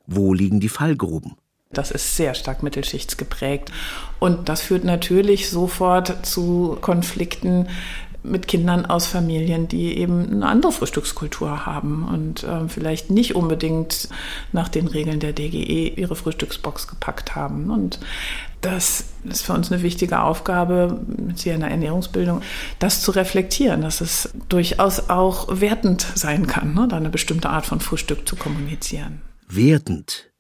Wo 0.07 0.35
liegen 0.35 0.61
die 0.61 0.69
Fallgruben? 0.69 1.37
Das 1.73 1.91
ist 1.91 2.17
sehr 2.17 2.35
stark 2.35 2.63
mittelschichtsgeprägt. 2.63 3.73
Und 4.19 4.49
das 4.49 4.61
führt 4.61 4.85
natürlich 4.85 5.49
sofort 5.49 6.27
zu 6.27 6.77
Konflikten 6.81 7.69
mit 8.23 8.47
Kindern 8.47 8.87
aus 8.87 9.07
Familien, 9.07 9.69
die 9.69 9.97
eben 9.99 10.31
eine 10.31 10.47
andere 10.47 10.73
Frühstückskultur 10.73 11.67
haben 11.67 12.05
und 12.05 12.45
äh, 12.45 12.69
vielleicht 12.69 13.11
nicht 13.11 13.35
unbedingt 13.35 14.09
nach 14.53 14.69
den 14.69 14.87
Regeln 14.87 15.21
der 15.21 15.33
DGE 15.33 15.89
ihre 15.89 16.15
Frühstücksbox 16.15 16.87
gepackt 16.89 17.35
haben. 17.35 17.71
Und 17.71 17.99
das 18.61 19.07
ist 19.25 19.43
für 19.43 19.53
uns 19.55 19.73
eine 19.73 19.83
wichtige 19.83 20.21
Aufgabe, 20.21 21.01
mit 21.07 21.41
hier 21.41 21.55
in 21.55 21.61
der 21.61 21.71
Ernährungsbildung, 21.71 22.43
das 22.79 23.03
zu 23.03 23.11
reflektieren, 23.11 23.83
dass 23.83 24.01
es 24.01 24.31
durchaus 24.49 25.11
auch 25.11 25.61
wertend 25.61 26.07
sein 26.15 26.47
kann, 26.47 26.75
ne, 26.75 26.87
da 26.89 26.97
eine 26.97 27.11
bestimmte 27.11 27.51
Art 27.51 27.67
von 27.67 27.81
Frühstück 27.81 28.29
zu 28.29 28.37
kommunizieren. 28.37 29.21
Wertend 29.49 30.31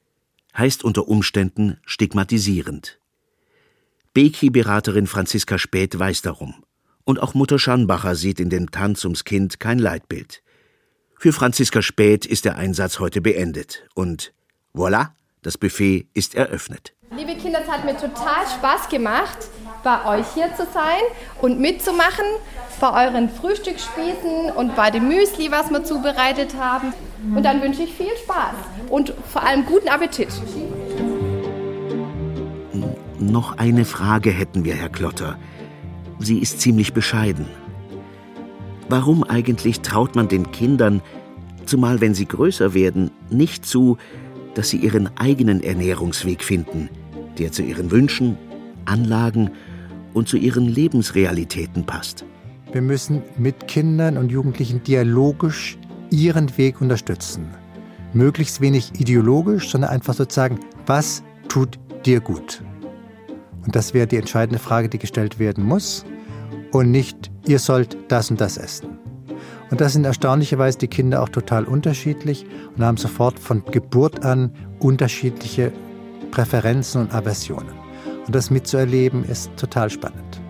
heißt 0.56 0.84
unter 0.84 1.08
Umständen 1.08 1.78
stigmatisierend. 1.84 2.98
Beki-Beraterin 4.14 5.06
Franziska 5.06 5.58
Späth 5.58 5.98
weiß 5.98 6.22
darum. 6.22 6.54
Und 7.04 7.20
auch 7.20 7.34
Mutter 7.34 7.58
Schanbacher 7.58 8.14
sieht 8.14 8.38
in 8.38 8.50
dem 8.50 8.70
Tanz 8.70 9.04
ums 9.04 9.24
Kind 9.24 9.58
kein 9.58 9.78
Leitbild. 9.78 10.42
Für 11.18 11.32
Franziska 11.32 11.82
Späth 11.82 12.26
ist 12.26 12.44
der 12.44 12.56
Einsatz 12.56 12.98
heute 12.98 13.20
beendet. 13.20 13.84
Und 13.94 14.32
voilà, 14.74 15.10
das 15.42 15.58
Buffet 15.58 16.06
ist 16.14 16.34
eröffnet. 16.34 16.94
Liebe 17.16 17.34
Kinder, 17.36 17.60
es 17.62 17.70
hat 17.70 17.84
mir 17.84 17.96
total 17.96 18.46
Spaß 18.56 18.88
gemacht, 18.88 19.38
bei 19.84 20.18
euch 20.18 20.26
hier 20.34 20.48
zu 20.56 20.64
sein 20.72 21.02
und 21.40 21.60
mitzumachen, 21.60 22.24
bei 22.80 23.06
euren 23.06 23.28
Frühstücksspießen 23.28 24.50
und 24.56 24.74
bei 24.76 24.90
dem 24.90 25.08
Müsli, 25.08 25.50
was 25.50 25.70
wir 25.70 25.84
zubereitet 25.84 26.54
haben. 26.56 26.94
Und 27.34 27.42
dann 27.42 27.60
wünsche 27.62 27.82
ich 27.82 27.92
viel 27.92 28.16
Spaß 28.24 28.54
und 28.88 29.12
vor 29.30 29.42
allem 29.42 29.66
guten 29.66 29.88
Appetit. 29.88 30.28
Noch 33.18 33.58
eine 33.58 33.84
Frage 33.84 34.30
hätten 34.30 34.64
wir, 34.64 34.74
Herr 34.74 34.88
Klotter. 34.88 35.38
Sie 36.22 36.38
ist 36.38 36.60
ziemlich 36.60 36.92
bescheiden. 36.92 37.46
Warum 38.88 39.24
eigentlich 39.24 39.80
traut 39.80 40.14
man 40.14 40.28
den 40.28 40.52
Kindern, 40.52 41.02
zumal 41.66 42.00
wenn 42.00 42.14
sie 42.14 42.26
größer 42.26 42.74
werden, 42.74 43.10
nicht 43.28 43.66
zu, 43.66 43.96
dass 44.54 44.68
sie 44.70 44.76
ihren 44.76 45.10
eigenen 45.18 45.62
Ernährungsweg 45.62 46.44
finden, 46.44 46.88
der 47.38 47.50
zu 47.50 47.62
ihren 47.62 47.90
Wünschen, 47.90 48.36
Anlagen 48.84 49.50
und 50.14 50.28
zu 50.28 50.36
ihren 50.36 50.68
Lebensrealitäten 50.68 51.86
passt. 51.86 52.24
Wir 52.70 52.82
müssen 52.82 53.22
mit 53.36 53.66
Kindern 53.66 54.16
und 54.16 54.30
Jugendlichen 54.30 54.82
dialogisch 54.82 55.76
ihren 56.10 56.56
Weg 56.56 56.80
unterstützen. 56.80 57.46
Möglichst 58.12 58.60
wenig 58.60 58.92
ideologisch, 59.00 59.70
sondern 59.70 59.90
einfach 59.90 60.14
sozusagen, 60.14 60.60
was 60.86 61.24
tut 61.48 61.78
dir 62.04 62.20
gut? 62.20 62.62
Und 63.64 63.74
das 63.74 63.94
wäre 63.94 64.06
die 64.06 64.16
entscheidende 64.16 64.58
Frage, 64.58 64.88
die 64.88 64.98
gestellt 64.98 65.38
werden 65.38 65.64
muss. 65.64 66.04
Und 66.72 66.90
nicht, 66.90 67.30
ihr 67.46 67.58
sollt 67.58 67.96
das 68.08 68.30
und 68.30 68.40
das 68.40 68.56
essen. 68.56 68.98
Und 69.70 69.80
das 69.80 69.92
sind 69.94 70.04
erstaunlicherweise 70.04 70.78
die 70.78 70.88
Kinder 70.88 71.22
auch 71.22 71.28
total 71.28 71.64
unterschiedlich 71.64 72.44
und 72.76 72.84
haben 72.84 72.96
sofort 72.96 73.38
von 73.38 73.64
Geburt 73.70 74.24
an 74.24 74.52
unterschiedliche 74.80 75.72
Präferenzen 76.30 77.02
und 77.02 77.14
Aversionen. 77.14 77.74
Und 78.26 78.34
das 78.34 78.50
mitzuerleben 78.50 79.24
ist 79.24 79.50
total 79.56 79.90
spannend. 79.90 80.40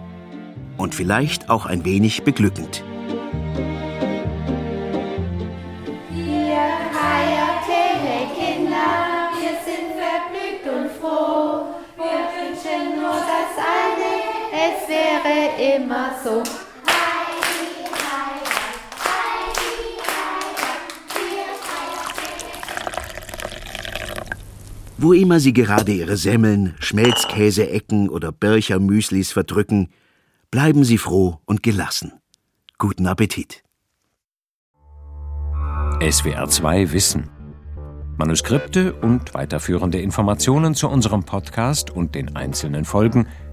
Und 0.77 0.95
vielleicht 0.95 1.51
auch 1.51 1.67
ein 1.67 1.85
wenig 1.85 2.23
beglückend. 2.23 2.83
Immer 15.63 16.13
so. 16.23 16.43
Wo 24.99 25.13
immer 25.13 25.41
Sie 25.41 25.53
gerade 25.53 25.93
Ihre 25.93 26.17
Semmeln, 26.17 26.77
Schmelzkäse-Ecken 26.79 28.09
oder 28.09 28.31
Bircher-Müslis 28.31 29.33
verdrücken, 29.33 29.89
bleiben 30.53 30.85
Sie 30.85 30.99
froh 30.99 31.39
und 31.45 31.65
gelassen. 31.65 32.13
Guten 32.79 33.09
Appetit. 33.09 33.65
SWR 36.01 36.49
2 36.49 36.93
Wissen. 36.93 37.31
Manuskripte 38.17 38.93
und 38.93 39.35
weiterführende 39.35 40.01
Informationen 40.01 40.75
zu 40.77 40.89
unserem 40.89 41.25
Podcast 41.25 41.91
und 41.91 42.15
den 42.15 42.37
einzelnen 42.37 42.85
Folgen 42.85 43.27